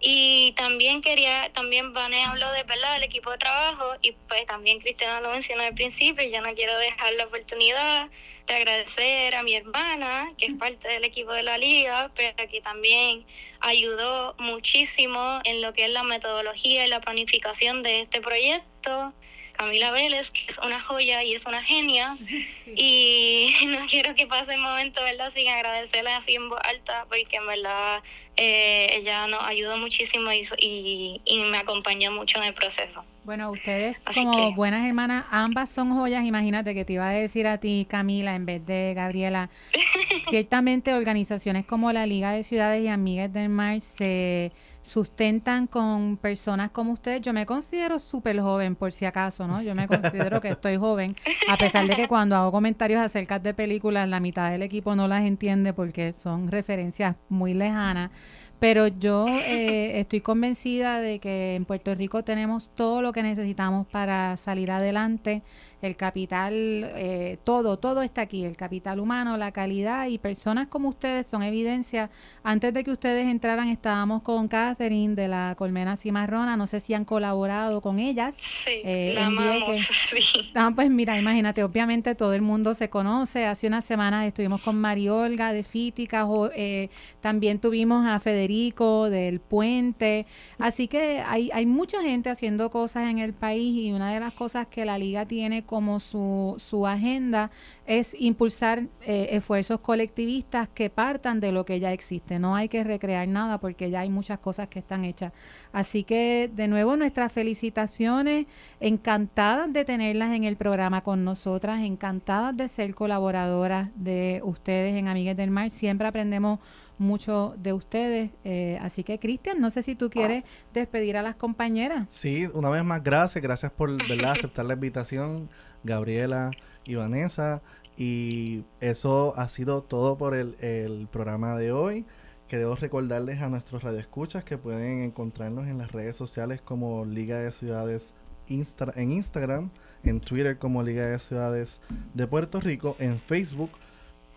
[0.03, 4.79] Y también quería, también Vane habló de verdad del equipo de trabajo y pues también
[4.79, 8.09] Cristina lo mencionó al principio yo no quiero dejar la oportunidad
[8.47, 12.61] de agradecer a mi hermana, que es parte del equipo de la liga, pero que
[12.61, 13.25] también
[13.59, 19.13] ayudó muchísimo en lo que es la metodología y la planificación de este proyecto.
[19.51, 22.17] Camila Vélez, que es una joya y es una genia.
[22.73, 27.35] Y no quiero que pase el momento, ¿verdad?, sin agradecerle así en voz alta, porque
[27.35, 28.01] en verdad
[28.37, 33.03] eh, ella nos ayudó muchísimo y, y, me acompañó mucho en el proceso.
[33.25, 36.23] Bueno, ustedes como buenas hermanas, ambas son joyas.
[36.23, 39.49] Imagínate que te iba a decir a ti, Camila, en vez de Gabriela.
[40.29, 46.71] Ciertamente organizaciones como la Liga de Ciudades y Amigas del Mar se sustentan con personas
[46.71, 47.21] como ustedes.
[47.21, 49.61] Yo me considero súper joven, por si acaso, ¿no?
[49.61, 51.15] Yo me considero que estoy joven,
[51.47, 55.07] a pesar de que cuando hago comentarios acerca de películas, la mitad del equipo no
[55.07, 58.11] las entiende porque son referencias muy lejanas.
[58.59, 63.87] Pero yo eh, estoy convencida de que en Puerto Rico tenemos todo lo que necesitamos
[63.87, 65.41] para salir adelante
[65.81, 70.89] el capital, eh, todo, todo está aquí, el capital humano, la calidad y personas como
[70.89, 72.09] ustedes son evidencia.
[72.43, 76.93] Antes de que ustedes entraran estábamos con Catherine de la Colmena Cimarrona, no sé si
[76.93, 78.37] han colaborado con ellas.
[78.37, 79.77] Sí, eh, la amamos,
[80.55, 84.79] Ah, pues mira, imagínate, obviamente todo el mundo se conoce, hace unas semanas estuvimos con
[84.79, 86.89] Mariolga de Fítica, eh,
[87.21, 90.25] también tuvimos a Federico del Puente,
[90.59, 94.33] así que hay, hay mucha gente haciendo cosas en el país y una de las
[94.33, 97.49] cosas que la liga tiene como su, su agenda
[97.85, 102.39] es impulsar eh, esfuerzos colectivistas que partan de lo que ya existe.
[102.39, 105.31] No hay que recrear nada porque ya hay muchas cosas que están hechas.
[105.71, 108.47] Así que de nuevo nuestras felicitaciones,
[108.81, 115.07] encantadas de tenerlas en el programa con nosotras, encantadas de ser colaboradoras de ustedes en
[115.07, 115.69] Amigas del Mar.
[115.69, 116.59] Siempre aprendemos
[117.01, 118.31] mucho de ustedes.
[118.43, 120.43] Eh, así que, Cristian, no sé si tú quieres
[120.73, 122.07] despedir a las compañeras.
[122.11, 123.43] Sí, una vez más, gracias.
[123.43, 124.31] Gracias por ¿verdad?
[124.31, 125.49] aceptar la invitación,
[125.83, 126.51] Gabriela
[126.85, 127.61] y Vanessa.
[127.97, 132.05] Y eso ha sido todo por el, el programa de hoy.
[132.47, 137.51] Queremos recordarles a nuestros radioescuchas que pueden encontrarnos en las redes sociales como Liga de
[137.51, 138.13] Ciudades
[138.47, 139.71] en Instagram,
[140.03, 141.79] en Twitter como Liga de Ciudades
[142.13, 143.71] de Puerto Rico, en Facebook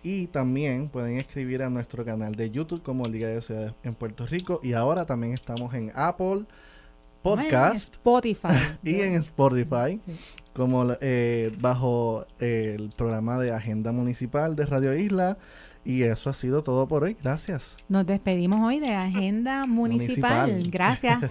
[0.04, 4.26] y también pueden escribir a nuestro canal de YouTube como Liga de Ciudades en Puerto
[4.26, 4.60] Rico.
[4.62, 6.44] Y ahora también estamos en Apple
[7.22, 7.94] Podcast.
[7.94, 8.48] Spotify.
[8.84, 9.98] y en Spotify.
[10.52, 15.38] Como eh, bajo el programa de Agenda Municipal de Radio Isla.
[15.84, 17.16] Y eso ha sido todo por hoy.
[17.22, 17.76] Gracias.
[17.88, 20.70] Nos despedimos hoy de Agenda Municipal.
[20.70, 21.30] Gracias.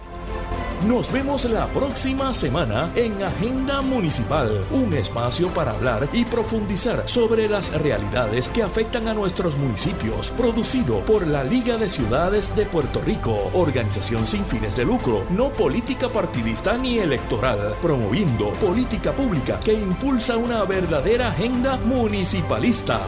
[0.86, 7.48] Nos vemos la próxima semana en Agenda Municipal, un espacio para hablar y profundizar sobre
[7.48, 13.00] las realidades que afectan a nuestros municipios, producido por la Liga de Ciudades de Puerto
[13.00, 19.72] Rico, organización sin fines de lucro, no política partidista ni electoral, promoviendo política pública que
[19.72, 23.00] impulsa una verdadera agenda municipalista.